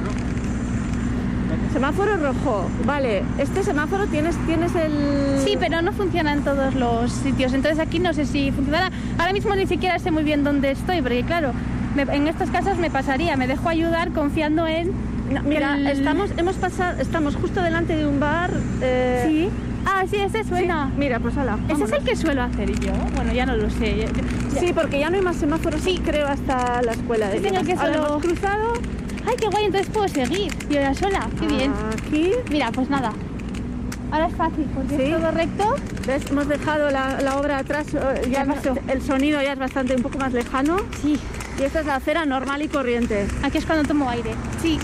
Semáforo 1.74 2.18
rojo. 2.18 2.70
Vale, 2.86 3.24
este 3.38 3.64
semáforo 3.64 4.06
tienes, 4.08 4.36
tienes 4.46 4.76
el. 4.76 5.40
sí, 5.46 5.56
pero 5.60 5.82
no 5.82 5.94
funciona 5.94 6.34
en 6.34 6.44
todos 6.44 6.76
los 6.76 7.12
sitios. 7.12 7.54
Entonces 7.54 7.80
aquí 7.80 8.00
no 8.00 8.14
sé 8.14 8.26
si 8.26 8.52
funcionará. 8.52 8.92
Ahora 9.18 9.32
mismo 9.34 9.56
ni 9.56 9.68
siquiera 9.68 9.98
sé 10.00 10.12
muy 10.12 10.24
bien 10.24 10.44
dónde 10.44 10.72
estoy, 10.72 11.02
porque 11.02 11.24
claro, 11.24 11.52
me- 11.96 12.04
en 12.04 12.28
estos 12.28 12.50
casos 12.50 12.78
me 12.78 12.90
pasaría, 12.90 13.38
me 13.38 13.48
dejo 13.48 13.70
ayudar 13.70 14.12
confiando 14.12 14.68
en. 14.68 14.92
No, 15.32 15.42
mira, 15.44 15.76
el- 15.78 15.88
estamos, 15.88 16.30
hemos 16.36 16.56
pasado, 16.56 17.00
estamos 17.00 17.36
justo 17.38 17.62
delante 17.62 17.96
de 17.96 18.06
un 18.06 18.20
bar. 18.20 18.52
eh, 18.82 19.24
Sí. 19.28 19.50
Ah, 19.84 20.04
sí, 20.08 20.18
ese 20.18 20.44
sí, 20.44 20.50
suena. 20.50 20.92
Mira, 20.96 21.20
pues 21.20 21.36
hala. 21.38 21.54
Ese 21.64 21.64
es 21.74 21.80
vámonos. 21.80 21.92
el 22.00 22.04
que 22.06 22.16
suelo 22.16 22.44
hacer 22.44 22.80
yo. 22.82 22.92
Bueno, 23.16 23.34
ya 23.34 23.48
no 23.48 23.56
lo 23.56 23.68
sé. 23.72 24.06
Sí, 24.60 24.74
porque 24.76 25.00
ya 25.00 25.10
no 25.10 25.16
hay 25.16 25.24
más 25.24 25.38
semáforos, 25.38 25.82
sí, 25.82 26.00
creo, 26.06 26.28
hasta 26.28 26.84
la 26.84 26.92
escuela 26.92 27.30
de 27.30 27.40
Sí, 27.40 27.48
idiomas. 27.48 27.64
que 27.64 27.76
solo- 27.78 27.94
hemos 28.08 28.22
cruzado. 28.22 28.74
Ay, 29.26 29.36
qué 29.40 29.48
guay, 29.48 29.66
entonces 29.66 29.90
puedo 29.92 30.08
seguir. 30.08 30.52
Yo 30.70 30.80
ya 30.80 30.94
sola, 30.94 31.30
qué 31.40 31.48
bien. 31.48 31.74
Aquí. 31.98 32.32
Mira, 32.50 32.72
pues 32.72 32.90
nada. 32.90 33.14
Ahora 34.12 34.28
es 34.28 34.36
fácil, 34.36 34.66
porque 34.76 34.98
Sí. 34.98 35.04
es 35.04 35.18
todo 35.18 35.32
recto. 35.32 35.76
¿Ves? 36.06 36.30
Hemos 36.32 36.48
dejado 36.50 36.90
la, 36.92 37.22
la 37.22 37.38
obra 37.40 37.60
atrás. 37.60 37.88
eh, 37.94 38.28
Ya 38.30 38.44
no- 38.44 38.56
el 38.88 39.02
sonido 39.02 39.42
ya 39.42 39.54
es 39.54 39.60
bastante 39.60 39.96
un 39.96 40.02
poco 40.02 40.18
más 40.18 40.34
lejano. 40.34 40.78
Sí. 41.02 41.18
Y 41.60 41.64
esta 41.64 41.80
es 41.82 41.86
la 41.86 41.96
acera 41.96 42.26
normal 42.26 42.62
y 42.62 42.68
corriente. 42.68 43.28
Aquí 43.44 43.58
es 43.60 43.66
cuando 43.66 43.88
tomo 43.88 44.10
aire. 44.10 44.32
Sí, 44.62 44.80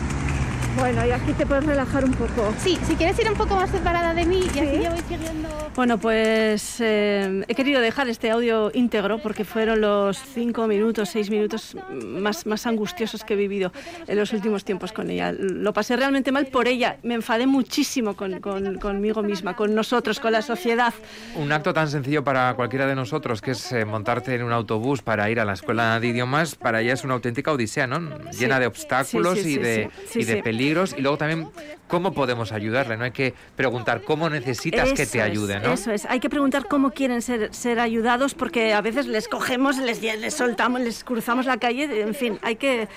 Bueno, 0.77 1.05
y 1.05 1.11
aquí 1.11 1.33
te 1.33 1.45
puedes 1.45 1.65
relajar 1.65 2.05
un 2.05 2.13
poco. 2.13 2.53
sí. 2.59 2.77
Si 2.87 2.95
quieres 2.95 3.17
ir 3.19 3.29
un 3.29 3.37
poco 3.37 3.55
más 3.55 3.69
separada 3.71 4.13
de 4.13 4.25
mí 4.25 4.41
y 4.55 4.59
así 4.59 4.83
yo 4.83 4.91
voy 4.91 5.01
siguiendo. 5.09 5.49
Bueno, 5.75 5.97
pues 5.99 6.77
eh, 6.79 7.43
he 7.47 7.53
querido 7.53 7.81
dejar 7.81 8.07
este 8.09 8.31
audio 8.31 8.71
íntegro 8.73 9.19
porque 9.19 9.43
fueron 9.45 9.81
los 9.81 10.17
cinco 10.17 10.65
minutos, 10.67 11.09
seis 11.09 11.29
minutos 11.29 11.75
más, 12.03 12.45
más 12.47 12.65
angustiosos 12.65 13.23
que 13.23 13.33
he 13.33 13.37
vivido 13.37 13.71
en 14.07 14.17
los 14.17 14.33
últimos 14.33 14.63
tiempos 14.65 14.91
con 14.91 15.09
ella. 15.11 15.31
Lo 15.37 15.73
pasé 15.73 15.95
realmente 15.95 16.31
mal 16.31 16.47
por 16.47 16.67
ella. 16.67 16.97
Me 17.03 17.13
enfadé 17.15 17.45
muchísimo 17.45 18.15
con, 18.15 18.39
con- 18.39 18.77
conmigo 18.79 19.21
misma, 19.21 19.55
con 19.55 19.75
nosotros, 19.75 20.19
con 20.19 20.31
la 20.31 20.41
sociedad. 20.41 20.93
Un 21.35 21.51
acto 21.51 21.73
tan 21.73 21.87
sencillo 21.89 22.23
para 22.23 22.53
cualquiera 22.55 22.87
de 22.87 22.95
nosotros, 22.95 23.41
que 23.41 23.51
es 23.51 23.71
eh, 23.71 23.85
montarte 23.85 24.33
en 24.35 24.43
un 24.43 24.51
autobús 24.53 25.01
para 25.03 25.29
ir 25.29 25.39
a 25.39 25.45
la 25.45 25.53
escuela 25.53 25.99
de 25.99 26.07
idiomas, 26.07 26.55
para 26.55 26.81
ella 26.81 26.93
es 26.93 27.03
una 27.03 27.13
auténtica 27.15 27.51
odisea, 27.51 27.85
¿no? 27.85 27.99
Llena 28.31 28.59
de 28.59 28.65
obstáculos 28.67 29.37
Sí, 29.37 29.43
sí, 29.43 29.49
y 29.49 29.53
sí, 29.55 29.59
de, 29.59 29.89
sí, 30.05 30.09
sí, 30.13 30.19
y 30.21 30.25
de 30.25 30.33
sí. 30.35 30.41
Peligros. 30.67 30.95
Y 30.97 31.01
luego 31.01 31.17
también, 31.17 31.49
¿cómo 31.87 32.13
podemos 32.13 32.51
ayudarle? 32.51 32.97
No 32.97 33.05
hay 33.05 33.11
que 33.11 33.33
preguntar 33.55 34.01
cómo 34.01 34.29
necesitas 34.29 34.89
que 34.89 35.05
te 35.05 35.19
es, 35.19 35.23
ayude, 35.23 35.59
¿no? 35.59 35.73
Eso 35.73 35.91
es. 35.91 36.05
Hay 36.05 36.19
que 36.19 36.29
preguntar 36.29 36.67
cómo 36.67 36.91
quieren 36.91 37.21
ser, 37.21 37.53
ser 37.53 37.79
ayudados 37.79 38.33
porque 38.33 38.73
a 38.73 38.81
veces 38.81 39.07
les 39.07 39.27
cogemos, 39.27 39.77
les, 39.77 40.01
les 40.01 40.33
soltamos, 40.33 40.81
les 40.81 41.03
cruzamos 41.03 41.45
la 41.45 41.57
calle. 41.57 42.01
En 42.01 42.13
fin, 42.13 42.39
hay 42.41 42.55
que. 42.55 42.87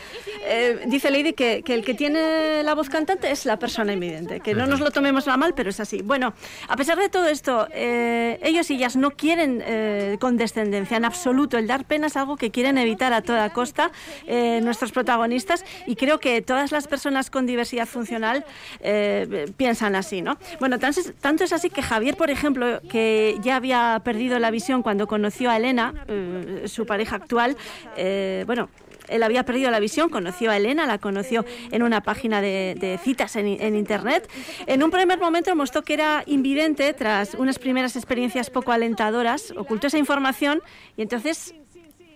eh, 0.47 0.81
dice 0.87 1.11
Lady 1.11 1.33
que, 1.33 1.63
que 1.63 1.75
el 1.75 1.85
que 1.85 1.95
tiene 1.95 2.63
la 2.63 2.75
voz 2.75 2.89
cantante 2.89 3.31
es 3.31 3.45
la 3.47 3.59
persona 3.59 3.93
invidente. 3.93 4.41
Que 4.41 4.55
no 4.55 4.67
nos 4.67 4.81
lo 4.81 4.91
tomemos 4.91 5.29
a 5.29 5.37
mal, 5.37 5.55
pero 5.55 5.71
es 5.71 5.81
así. 5.81 6.03
Bueno, 6.03 6.35
a 6.69 6.77
pesar 6.77 6.99
de 6.99 7.09
todo 7.09 7.29
esto, 7.29 7.69
eh, 7.73 8.39
ellos 8.43 8.71
y 8.71 8.75
ellas 8.75 8.97
no 8.97 9.13
quieren 9.13 9.63
eh, 9.65 10.17
condescendencia 10.21 10.97
en 10.97 11.05
absoluto. 11.05 11.59
El 11.59 11.67
dar 11.67 11.85
pena 11.85 12.09
es 12.09 12.17
algo 12.17 12.37
que 12.37 12.51
quieren 12.51 12.79
evitar 12.79 13.13
a 13.13 13.23
toda 13.23 13.51
costa 13.51 13.91
eh, 14.27 14.61
nuestros 14.63 14.93
protagonistas 14.93 15.65
y 15.87 15.97
creo 15.97 16.19
que 16.19 16.43
todas 16.43 16.73
las 16.73 16.87
personas 16.87 17.31
con 17.31 17.47
diversidad 17.47 17.60
funcional 17.87 18.45
eh, 18.81 19.47
piensan 19.57 19.95
así, 19.95 20.23
¿no? 20.23 20.39
Bueno, 20.59 20.79
tan- 20.79 20.95
tanto 21.21 21.45
es 21.45 21.53
así 21.53 21.71
que 21.71 21.83
Javier, 21.83 22.17
por 22.17 22.31
ejemplo, 22.31 22.81
que 22.89 23.37
ya 23.43 23.57
había 23.57 24.01
perdido 24.05 24.39
la 24.39 24.51
visión 24.51 24.83
cuando 24.83 25.07
conoció 25.07 25.51
a 25.51 25.57
Elena, 25.57 25.95
eh, 26.09 26.65
su 26.67 26.87
pareja 26.87 27.17
actual, 27.17 27.57
eh, 27.97 28.45
bueno, 28.47 28.69
él 29.09 29.25
había 29.25 29.45
perdido 29.45 29.71
la 29.73 29.81
visión, 29.81 30.09
conoció 30.09 30.53
a 30.53 30.57
Elena, 30.57 30.87
la 30.87 30.99
conoció 30.99 31.45
en 31.73 31.83
una 31.83 32.01
página 32.01 32.41
de, 32.41 32.99
citas 33.03 33.35
en 33.35 33.75
Internet. 33.75 34.31
En 34.67 34.85
un 34.85 34.91
primer 34.93 35.19
momento 35.19 35.55
mostró 35.57 35.83
que 35.83 35.95
era 35.95 36.23
invidente 36.27 36.93
tras 36.95 37.35
unas 37.35 37.59
primeras 37.59 37.97
experiencias 37.97 38.51
poco 38.51 38.71
alentadoras, 38.71 39.53
ocultó 39.57 39.89
esa 39.89 39.99
información 39.99 40.63
y 40.97 41.03
entonces 41.03 41.55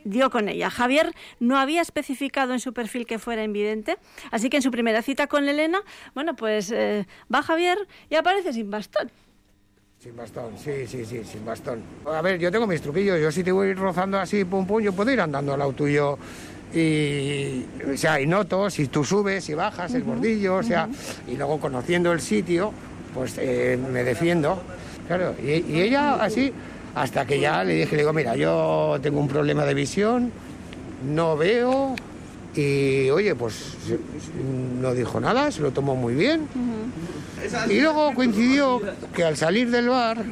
dio 0.04 0.30
con 0.30 0.48
ella. 0.48 0.70
Javier 0.70 1.12
no 1.40 1.58
había 1.58 1.82
especificado 1.82 2.52
en 2.52 2.60
su 2.60 2.72
perfil 2.72 3.06
que 3.06 3.18
fuera 3.18 3.42
invidente, 3.42 3.96
así 4.30 4.50
que 4.50 4.58
en 4.58 4.62
su 4.62 4.70
primera 4.70 5.02
cita 5.02 5.26
con 5.26 5.48
Elena, 5.48 5.82
bueno, 6.14 6.36
pues 6.36 6.70
eh, 6.70 7.06
va 7.32 7.42
Javier 7.42 7.78
y 8.10 8.14
aparece 8.14 8.52
sin 8.52 8.70
bastón. 8.70 9.10
Sin 9.98 10.16
bastón, 10.16 10.58
sí, 10.58 10.86
sí, 10.86 11.04
sí, 11.06 11.24
sin 11.24 11.46
bastón. 11.46 11.82
A 12.06 12.20
ver, 12.20 12.38
yo 12.38 12.52
tengo 12.52 12.66
mis 12.66 12.82
truquillos. 12.82 13.18
Yo 13.18 13.32
si 13.32 13.42
te 13.42 13.50
voy 13.50 13.72
rozando 13.72 14.18
así, 14.18 14.44
pum, 14.44 14.66
pum, 14.66 14.82
yo 14.82 14.92
puedo 14.92 15.10
ir 15.10 15.18
andando 15.18 15.54
al 15.54 15.58
lado 15.58 15.72
tuyo 15.72 16.18
y, 16.74 17.64
o 17.90 17.96
sea, 17.96 18.20
y 18.20 18.26
noto 18.26 18.68
si 18.68 18.88
tú 18.88 19.02
subes 19.02 19.48
y 19.48 19.54
bajas 19.54 19.94
el 19.94 20.02
bordillo, 20.02 20.56
o 20.56 20.62
sea, 20.62 20.88
y 21.26 21.36
luego 21.36 21.58
conociendo 21.58 22.12
el 22.12 22.20
sitio, 22.20 22.72
pues 23.14 23.36
eh, 23.38 23.78
me 23.78 24.04
defiendo. 24.04 24.62
Claro, 25.06 25.36
y, 25.42 25.72
y 25.72 25.80
ella 25.80 26.14
así, 26.16 26.52
hasta 26.94 27.26
que 27.26 27.40
ya 27.40 27.64
le 27.64 27.74
dije, 27.74 27.96
le 27.96 28.02
digo, 28.02 28.12
mira, 28.12 28.36
yo 28.36 28.98
tengo 29.02 29.20
un 29.20 29.28
problema 29.28 29.64
de 29.64 29.74
visión, 29.74 30.30
no 31.04 31.36
veo, 31.36 31.96
y 32.54 33.10
oye, 33.10 33.34
pues 33.34 33.74
no 34.80 34.94
dijo 34.94 35.20
nada, 35.20 35.50
se 35.50 35.60
lo 35.60 35.72
tomó 35.72 35.96
muy 35.96 36.14
bien. 36.14 36.46
Y 37.68 37.80
luego 37.80 38.14
coincidió 38.14 38.80
que 39.14 39.24
al 39.24 39.36
salir 39.36 39.70
del 39.70 39.88
bar 39.88 40.24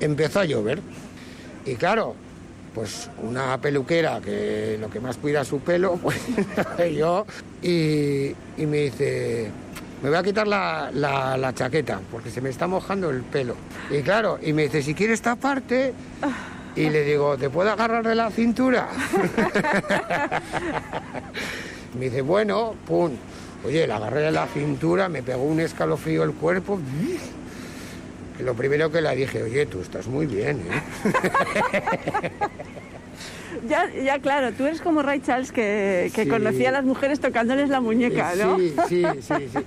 empezó 0.00 0.40
a 0.40 0.44
llover. 0.46 0.80
Y 1.66 1.74
claro, 1.74 2.14
pues 2.74 3.10
una 3.22 3.60
peluquera 3.60 4.20
que 4.20 4.78
lo 4.80 4.88
que 4.88 5.00
más 5.00 5.18
cuida 5.18 5.44
su 5.44 5.60
pelo, 5.60 5.96
pues 6.02 6.16
yo, 6.96 7.26
y, 7.62 8.34
y 8.56 8.66
me 8.66 8.78
dice, 8.78 9.50
me 10.06 10.10
voy 10.10 10.18
a 10.20 10.22
quitar 10.22 10.46
la, 10.46 10.88
la- 10.94 11.36
la 11.36 11.52
chaqueta 11.52 11.98
porque 12.12 12.30
se 12.30 12.40
me 12.40 12.48
está 12.48 12.68
mojando 12.68 13.10
el 13.10 13.22
pelo. 13.22 13.56
Y 13.90 14.02
claro, 14.02 14.38
y 14.40 14.52
me 14.52 14.62
dice, 14.62 14.80
si 14.80 14.94
quieres 14.94 15.20
taparte, 15.20 15.92
y 16.76 16.88
le 16.90 17.02
digo, 17.02 17.36
¿te 17.36 17.50
puedo 17.50 17.72
agarrar 17.72 18.06
de 18.06 18.14
la 18.14 18.30
cintura? 18.30 18.86
me 21.98 22.04
dice, 22.04 22.20
bueno, 22.22 22.76
pum. 22.86 23.10
Oye, 23.64 23.84
le 23.84 23.92
agarré 23.92 24.20
de 24.20 24.30
la 24.30 24.46
cintura, 24.46 25.08
me 25.08 25.24
pegó 25.24 25.42
un 25.42 25.58
escalofrío 25.58 26.22
el 26.22 26.34
cuerpo. 26.34 26.78
Lo 28.38 28.54
primero 28.54 28.92
que 28.92 29.00
le 29.00 29.16
dije, 29.16 29.42
oye, 29.42 29.66
tú 29.66 29.80
estás 29.80 30.06
muy 30.06 30.26
bien, 30.26 30.60
¿eh? 30.70 32.30
Ya, 33.68 33.90
ya 33.92 34.18
claro, 34.20 34.52
tú 34.52 34.64
eres 34.66 34.80
como 34.80 35.02
Ray 35.02 35.20
Charles 35.22 35.50
que, 35.50 36.12
que 36.14 36.22
Sí. 36.24 36.28
conocía 36.28 36.68
a 36.68 36.72
las 36.72 36.84
mujeres 36.84 37.18
tocándoles 37.18 37.68
la 37.68 37.80
muñeca, 37.80 38.34
¿no? 38.36 38.56
Sí, 38.58 38.74
sí, 38.88 39.04
sí, 39.22 39.34
sí. 39.52 39.58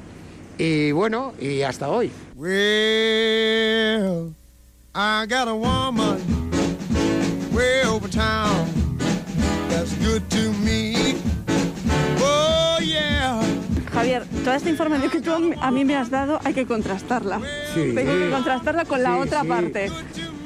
Y 0.61 0.91
bueno, 0.91 1.33
y 1.39 1.61
hasta 1.61 1.87
hoy. 1.87 2.11
Well, 2.35 4.33
I 4.93 5.25
got 5.25 5.47
a 5.47 5.55
woman 5.55 6.19
way 7.53 7.83
over 7.85 8.09
town 8.09 8.67
that's 9.69 9.93
good 10.05 10.21
to 10.31 10.51
me. 10.61 11.15
Oh, 12.21 12.77
yeah. 12.81 13.41
Javier, 13.93 14.25
toda 14.43 14.57
esta 14.57 14.69
información 14.69 15.09
que 15.09 15.21
tú 15.21 15.31
a 15.61 15.71
mí 15.71 15.85
me 15.85 15.95
has 15.95 16.09
dado 16.09 16.41
hay 16.43 16.53
que 16.53 16.65
contrastarla. 16.65 17.39
Sí. 17.73 17.93
Tengo 17.95 18.11
que 18.19 18.29
contrastarla 18.29 18.83
con 18.83 19.01
la 19.01 19.13
Sí, 19.15 19.19
otra 19.21 19.41
sí. 19.43 19.47
parte. 19.47 19.89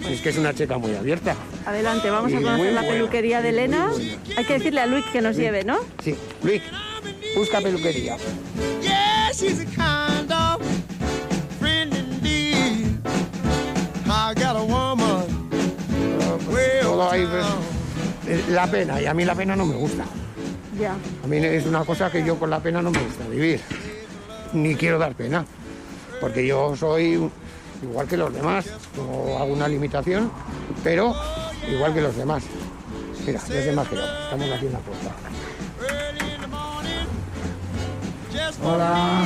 Es 0.08 0.22
que 0.22 0.30
es 0.30 0.38
una 0.38 0.54
chica 0.54 0.78
muy 0.78 0.94
abierta. 0.96 1.36
Adelante, 1.66 2.12
vamos 2.12 2.32
a 2.32 2.36
conocer 2.36 2.74
la 2.74 2.82
buena, 2.82 2.82
peluquería 2.82 3.42
de 3.42 3.50
Elena. 3.50 3.90
Hay 4.38 4.46
que 4.46 4.54
decirle 4.54 4.82
a 4.82 4.86
Luis 4.86 5.06
que 5.12 5.22
nos 5.22 5.36
lleve, 5.38 5.64
¿no? 5.64 5.80
Sí, 6.04 6.14
Luis, 6.44 6.62
busca 7.36 7.62
peluquería. 7.62 8.18
Yeah, 8.82 9.32
she's 9.34 9.60
a 9.62 9.66
Todo 16.82 17.12
ahí, 17.12 17.24
town. 17.26 17.44
pues, 18.26 18.50
la 18.50 18.68
pena, 18.68 19.02
y 19.02 19.06
a 19.06 19.14
mí 19.14 19.26
la 19.26 19.36
pena 19.36 19.56
no 19.56 19.66
me 19.66 19.76
gusta. 19.76 20.06
Ya. 20.80 20.96
A 21.24 21.28
mí 21.28 21.38
es 21.38 21.66
una 21.66 21.86
cosa 21.86 22.12
que 22.12 22.24
yo 22.24 22.38
con 22.38 22.50
la 22.50 22.60
pena 22.60 22.82
no 22.82 22.92
me 22.92 23.00
gusta 23.00 23.28
vivir. 23.28 23.62
Ni 24.54 24.76
quiero 24.76 24.98
dar 24.98 25.14
pena. 25.14 25.46
Porque 26.20 26.46
yo 26.46 26.76
soy 26.76 27.30
igual 27.82 28.08
que 28.08 28.18
los 28.18 28.34
demás. 28.34 28.66
Tengo 28.96 29.38
alguna 29.40 29.68
limitación, 29.68 30.32
pero 30.84 31.16
igual 31.70 31.94
que 31.94 32.02
los 32.02 32.16
demás. 32.16 32.44
Mira, 33.26 33.42
desde 33.48 33.72
Mágero. 33.72 34.02
Estamos 34.04 34.52
aquí 34.52 34.66
en 34.66 34.74
la 34.74 34.80
puerta. 34.80 35.12
Hola. 38.64 39.26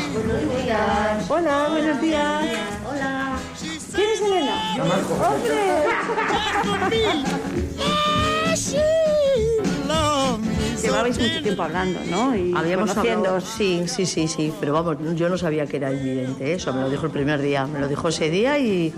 Hola, 1.30 1.68
buenos 1.70 2.02
días. 2.02 2.44
Hola. 2.90 3.37
Llevabais 10.82 11.20
mucho 11.20 11.42
tiempo 11.42 11.64
hablando, 11.64 12.00
¿no? 12.10 12.36
Y 12.36 12.54
Habíamos 12.56 12.92
conociendo. 12.92 13.30
hablado, 13.30 13.42
sí, 13.42 13.84
sí, 13.88 14.06
sí, 14.06 14.28
sí, 14.28 14.54
pero 14.60 14.74
vamos, 14.74 14.98
yo 15.16 15.28
no 15.30 15.38
sabía 15.38 15.66
que 15.66 15.78
era 15.78 15.92
invidente, 15.92 16.54
eso. 16.54 16.74
Me 16.74 16.82
lo 16.82 16.90
dijo 16.90 17.06
el 17.06 17.12
primer 17.12 17.42
día, 17.42 17.66
me 17.66 17.80
lo 17.80 17.88
dijo 17.88 18.08
ese 18.10 18.30
día 18.30 18.58
y 18.60 18.94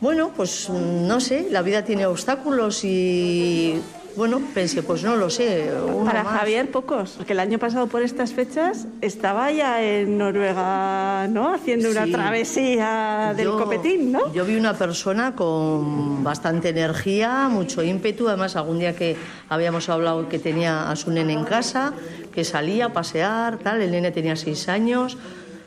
bueno, 0.00 0.30
pues 0.36 0.68
no 0.70 1.20
sé, 1.20 1.48
la 1.50 1.62
vida 1.62 1.84
tiene 1.84 2.06
obstáculos 2.06 2.84
y 2.84 3.80
bueno, 4.18 4.42
pensé, 4.52 4.82
pues 4.82 5.02
no 5.02 5.16
lo 5.16 5.30
sé, 5.30 5.70
Para 6.04 6.22
más. 6.24 6.38
Javier, 6.40 6.70
pocos. 6.70 7.14
Porque 7.16 7.32
el 7.32 7.40
año 7.40 7.58
pasado, 7.58 7.86
por 7.86 8.02
estas 8.02 8.32
fechas, 8.32 8.86
estaba 9.00 9.50
ya 9.50 9.82
en 9.82 10.18
Noruega, 10.18 11.26
¿no? 11.28 11.54
Haciendo 11.54 11.90
una 11.90 12.04
Sí. 12.04 12.12
travesía 12.12 13.32
del 13.36 13.46
Yo- 13.46 13.58
copetín, 13.58 14.12
¿no? 14.12 14.32
Yo 14.34 14.44
vi 14.44 14.56
una 14.56 14.74
persona 14.74 15.34
con 15.34 16.22
bastante 16.22 16.68
energía, 16.70 17.48
mucho 17.48 17.82
ímpetu. 17.82 18.28
Además, 18.28 18.56
algún 18.56 18.78
día 18.80 18.94
que 18.94 19.16
habíamos 19.48 19.88
hablado 19.88 20.28
que 20.28 20.38
tenía 20.38 20.90
a 20.90 20.96
su 20.96 21.10
nene 21.10 21.32
en 21.32 21.44
casa, 21.44 21.92
que 22.34 22.44
salía 22.44 22.86
a 22.86 22.92
pasear, 22.92 23.58
tal. 23.58 23.80
El 23.80 23.90
nene 23.92 24.10
tenía 24.10 24.36
seis 24.36 24.68
años, 24.68 25.16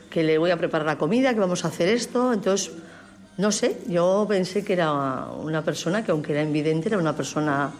que 0.09 0.23
le 0.23 0.37
voy 0.37 0.51
a 0.51 0.57
preparar 0.57 0.85
la 0.85 0.97
comida, 0.97 1.33
que 1.33 1.39
vamos 1.39 1.63
a 1.65 1.69
hacer 1.69 1.87
esto. 1.87 2.33
Entonces, 2.33 2.71
no 3.37 3.51
sé, 3.51 3.77
yo 3.87 4.25
pensé 4.27 4.63
que 4.65 4.73
era 4.73 4.91
una 5.41 5.63
persona 5.63 6.03
que, 6.03 6.11
aunque 6.11 6.33
era 6.33 6.41
invidente, 6.43 6.89
era 6.89 6.97
una 6.97 7.15
persona, 7.15 7.71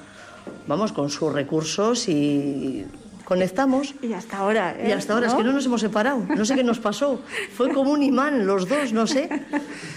vamos, 0.68 0.92
con 0.92 1.10
sus 1.10 1.32
recursos 1.34 2.08
y 2.10 2.86
conectamos. 3.26 3.94
Y 4.02 4.14
hasta 4.14 4.38
ahora. 4.38 4.76
¿eh? 4.78 4.90
Y 4.90 4.92
hasta 4.92 5.14
ahora, 5.14 5.28
es 5.28 5.34
que 5.34 5.44
no 5.44 5.54
nos 5.54 5.66
hemos 5.66 5.82
separado. 5.82 6.24
No 6.36 6.44
sé 6.46 6.56
qué 6.56 6.64
nos 6.64 6.80
pasó. 6.80 7.22
Fue 7.56 7.70
como 7.74 7.92
un 7.92 8.04
imán, 8.04 8.46
los 8.46 8.68
dos, 8.68 8.92
no 8.94 9.08
sé. 9.08 9.30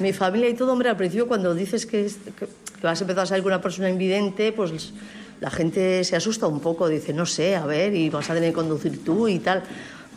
Mi 0.00 0.12
familia 0.12 0.48
y 0.48 0.54
todo, 0.54 0.72
hombre, 0.72 0.88
al 0.88 0.96
principio 0.96 1.26
cuando 1.26 1.54
dices 1.54 1.87
que, 1.87 2.07
es- 2.07 2.18
que, 2.38 2.46
que 2.46 2.83
vas 2.87 3.00
a 3.00 3.04
empezar 3.04 3.24
a 3.24 3.26
salir 3.26 3.42
con 3.42 3.52
una 3.52 3.61
persona 3.62 3.88
invidente, 3.90 4.52
pues 4.52 4.92
la 5.40 5.50
gente 5.50 6.04
se 6.04 6.16
asusta 6.16 6.46
un 6.46 6.61
poco. 6.61 6.88
Dice, 6.88 7.12
no 7.12 7.26
sé, 7.26 7.57
a 7.57 7.66
ver, 7.66 7.94
y 7.94 8.09
vas 8.11 8.30
a 8.30 8.35
tener 8.35 8.50
que 8.50 8.54
conducir 8.54 9.04
tú 9.04 9.26
y 9.28 9.38
tal. 9.40 9.62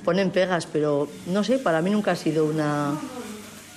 Ponen 0.05 0.29
pegas, 0.31 0.67
pero 0.67 1.09
no 1.27 1.43
sé, 1.43 1.57
para 1.59 1.81
mí 1.81 1.89
nunca 1.89 2.11
ha 2.11 2.15
sido 2.15 2.45
una, 2.45 2.91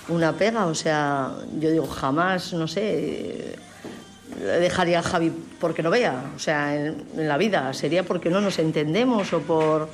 una 0.09 0.33
pega. 0.35 0.67
O 0.67 0.75
sea, 0.75 1.33
yo 1.59 1.71
digo, 1.71 1.87
jamás, 1.87 2.53
no 2.53 2.69
sé, 2.69 3.57
dejaría 4.40 5.00
a 5.00 5.03
Javi 5.03 5.33
porque 5.61 5.83
no 5.83 5.90
vea, 5.90 6.33
o 6.35 6.38
sea, 6.38 6.74
en, 6.74 7.05
en 7.16 7.29
la 7.29 7.37
vida. 7.37 7.72
Sería 7.74 8.03
porque 8.03 8.31
no 8.31 8.40
nos 8.40 8.59
entendemos 8.59 9.33
o 9.33 9.40
por, 9.40 9.88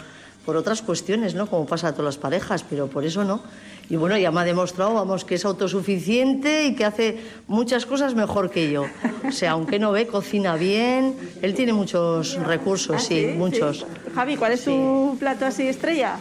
por 0.44 0.56
otras 0.56 0.80
cuestiones, 0.80 1.34
¿no? 1.34 1.46
Como 1.46 1.66
pasa 1.66 1.88
a 1.88 1.92
todas 1.92 2.06
las 2.06 2.18
parejas, 2.18 2.64
pero 2.68 2.86
por 2.86 3.04
eso 3.04 3.24
no. 3.24 3.40
Y 3.88 3.96
bueno, 3.96 4.16
ya 4.16 4.30
me 4.30 4.40
ha 4.40 4.44
demostrado, 4.44 4.94
vamos, 4.94 5.24
que 5.24 5.36
es 5.36 5.44
autosuficiente 5.44 6.64
y 6.64 6.74
que 6.74 6.84
hace 6.84 7.18
muchas 7.46 7.86
cosas 7.86 8.14
mejor 8.14 8.50
que 8.50 8.70
yo. 8.70 8.86
O 9.26 9.32
sea, 9.32 9.52
aunque 9.52 9.78
no 9.78 9.92
ve, 9.92 10.06
cocina 10.06 10.56
bien. 10.56 11.14
Él 11.42 11.54
tiene 11.54 11.72
muchos 11.72 12.34
recursos, 12.44 12.96
¿Ah, 12.96 13.00
sí, 13.00 13.26
muchos. 13.36 13.86
Javi, 14.14 14.36
¿cuál 14.36 14.52
es 14.52 14.64
tu 14.64 15.16
plato 15.18 15.46
así 15.46 15.68
estrella? 15.68 16.16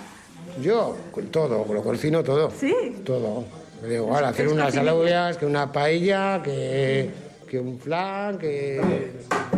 Yo, 0.61 0.95
todo, 1.31 1.65
lo 1.71 1.83
cocino 1.83 2.23
todo. 2.23 2.51
¿Sí? 2.59 2.73
Todo. 3.03 3.45
Me 3.81 3.89
da 3.89 3.95
igual 3.95 4.25
hacer 4.25 4.47
unas 4.47 4.75
alubias, 4.77 5.37
que 5.37 5.45
una 5.45 5.71
paella, 5.71 6.41
que, 6.43 7.11
que 7.45 7.59
un 7.59 7.77
flan, 7.79 8.37
que... 8.37 9.54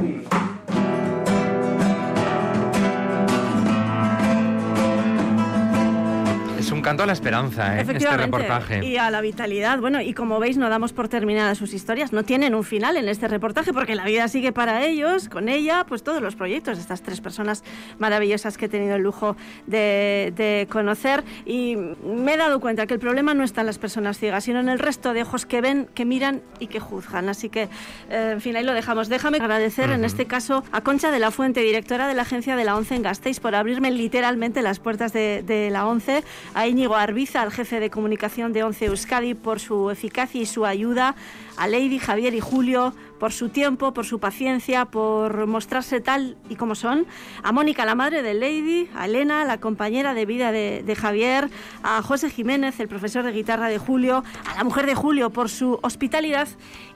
canto 6.87 7.03
a 7.03 7.05
la 7.05 7.11
esperanza, 7.11 7.77
¿eh? 7.77 7.85
Este 7.85 8.15
reportaje. 8.15 8.85
y 8.85 8.95
a 8.95 9.11
la 9.11 9.19
vitalidad. 9.19 9.79
Bueno, 9.79 9.99
y 9.99 10.13
como 10.13 10.39
veis, 10.39 10.55
no 10.57 10.69
damos 10.69 10.93
por 10.93 11.09
terminadas 11.09 11.57
sus 11.57 11.73
historias. 11.73 12.13
No 12.13 12.23
tienen 12.23 12.55
un 12.55 12.63
final 12.63 12.95
en 12.95 13.09
este 13.09 13.27
reportaje 13.27 13.73
porque 13.73 13.93
la 13.93 14.05
vida 14.05 14.29
sigue 14.29 14.53
para 14.53 14.85
ellos, 14.85 15.27
con 15.27 15.49
ella, 15.49 15.85
pues 15.85 16.01
todos 16.01 16.21
los 16.21 16.37
proyectos 16.37 16.77
de 16.77 16.81
estas 16.83 17.01
tres 17.01 17.19
personas 17.19 17.65
maravillosas 17.99 18.57
que 18.57 18.67
he 18.67 18.69
tenido 18.69 18.95
el 18.95 19.01
lujo 19.01 19.35
de, 19.65 20.31
de 20.37 20.65
conocer. 20.71 21.25
Y 21.45 21.75
me 21.75 22.35
he 22.35 22.37
dado 22.37 22.61
cuenta 22.61 22.87
que 22.87 22.93
el 22.93 23.01
problema 23.01 23.33
no 23.33 23.43
está 23.43 23.61
en 23.61 23.67
las 23.67 23.79
personas 23.79 24.17
ciegas, 24.17 24.45
sino 24.45 24.61
en 24.61 24.69
el 24.69 24.79
resto 24.79 25.11
de 25.11 25.23
ojos 25.23 25.45
que 25.45 25.59
ven, 25.59 25.89
que 25.93 26.05
miran 26.05 26.41
y 26.57 26.67
que 26.67 26.79
juzgan. 26.79 27.27
Así 27.27 27.49
que, 27.49 27.63
eh, 28.09 28.31
en 28.31 28.39
fin, 28.39 28.55
ahí 28.55 28.63
lo 28.63 28.73
dejamos. 28.73 29.09
Déjame 29.09 29.39
agradecer 29.39 29.89
en 29.89 30.05
este 30.05 30.25
caso 30.25 30.63
a 30.71 30.79
Concha 30.79 31.11
de 31.11 31.19
la 31.19 31.31
Fuente, 31.31 31.59
directora 31.59 32.07
de 32.07 32.13
la 32.13 32.21
agencia 32.21 32.55
de 32.55 32.63
la 32.63 32.77
ONCE 32.77 32.95
en 32.95 33.03
Gasteiz, 33.03 33.41
por 33.41 33.55
abrirme 33.55 33.91
literalmente 33.91 34.61
las 34.61 34.79
puertas 34.79 35.11
de, 35.11 35.43
de 35.45 35.69
la 35.69 35.85
ONCE, 35.85 36.23
a 36.53 36.65
Íñigo 36.77 36.95
Arbiza, 36.95 37.41
al 37.41 37.51
jefe 37.51 37.79
de 37.79 37.89
comunicación 37.89 38.53
de 38.53 38.63
ONCE 38.63 38.85
Euskadi, 38.85 39.33
por 39.33 39.59
su 39.59 39.89
eficacia 39.89 40.39
y 40.39 40.45
su 40.45 40.63
ayuda, 40.63 41.15
a 41.57 41.67
Lady, 41.67 41.97
Javier 41.97 42.35
y 42.35 42.39
Julio 42.39 42.93
por 43.19 43.33
su 43.33 43.49
tiempo, 43.49 43.95
por 43.95 44.05
su 44.05 44.19
paciencia, 44.19 44.85
por 44.85 45.47
mostrarse 45.47 46.01
tal 46.01 46.37
y 46.49 46.55
como 46.55 46.75
son. 46.75 47.07
A 47.41 47.51
Mónica, 47.51 47.83
la 47.83 47.95
madre 47.95 48.21
de 48.21 48.35
Lady, 48.35 48.91
a 48.95 49.05
Elena, 49.05 49.43
la 49.43 49.59
compañera 49.59 50.13
de 50.13 50.27
vida 50.27 50.51
de, 50.51 50.83
de 50.85 50.95
Javier, 50.95 51.49
a 51.81 52.03
José 52.03 52.29
Jiménez, 52.29 52.79
el 52.79 52.87
profesor 52.87 53.25
de 53.25 53.31
guitarra 53.31 53.69
de 53.69 53.79
Julio, 53.79 54.23
a 54.45 54.55
la 54.55 54.63
mujer 54.63 54.85
de 54.85 54.93
Julio 54.93 55.31
por 55.31 55.49
su 55.49 55.79
hospitalidad 55.81 56.47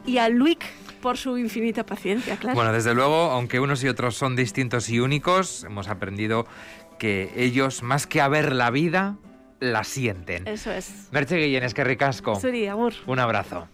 y 0.06 0.20
a 0.20 0.30
Luik 0.30 0.64
por 1.02 1.18
su 1.18 1.40
infinita 1.40 1.88
paciencia, 1.88 2.38
claro. 2.38 2.54
Bueno, 2.54 2.72
desde 2.72 2.94
luego, 2.94 3.32
aunque 3.32 3.60
unos 3.60 3.84
y 3.84 3.88
otros 3.88 4.16
son 4.16 4.36
distintos 4.36 4.90
y 4.90 5.00
únicos, 5.00 5.64
hemos 5.64 5.88
aprendido 5.88 6.46
que 7.00 7.32
ellos, 7.36 7.82
más 7.82 8.06
que 8.06 8.22
a 8.22 8.28
ver 8.28 8.54
la 8.54 8.70
vida, 8.70 9.18
la 9.62 9.84
sienten. 9.86 10.46
Eso 10.48 10.72
es. 10.72 11.08
Merche 11.12 11.38
Guillén, 11.38 11.64
es 11.64 11.74
que 11.74 11.84
ricasco. 11.86 12.36
Un 13.06 13.20
abrazo. 13.20 13.68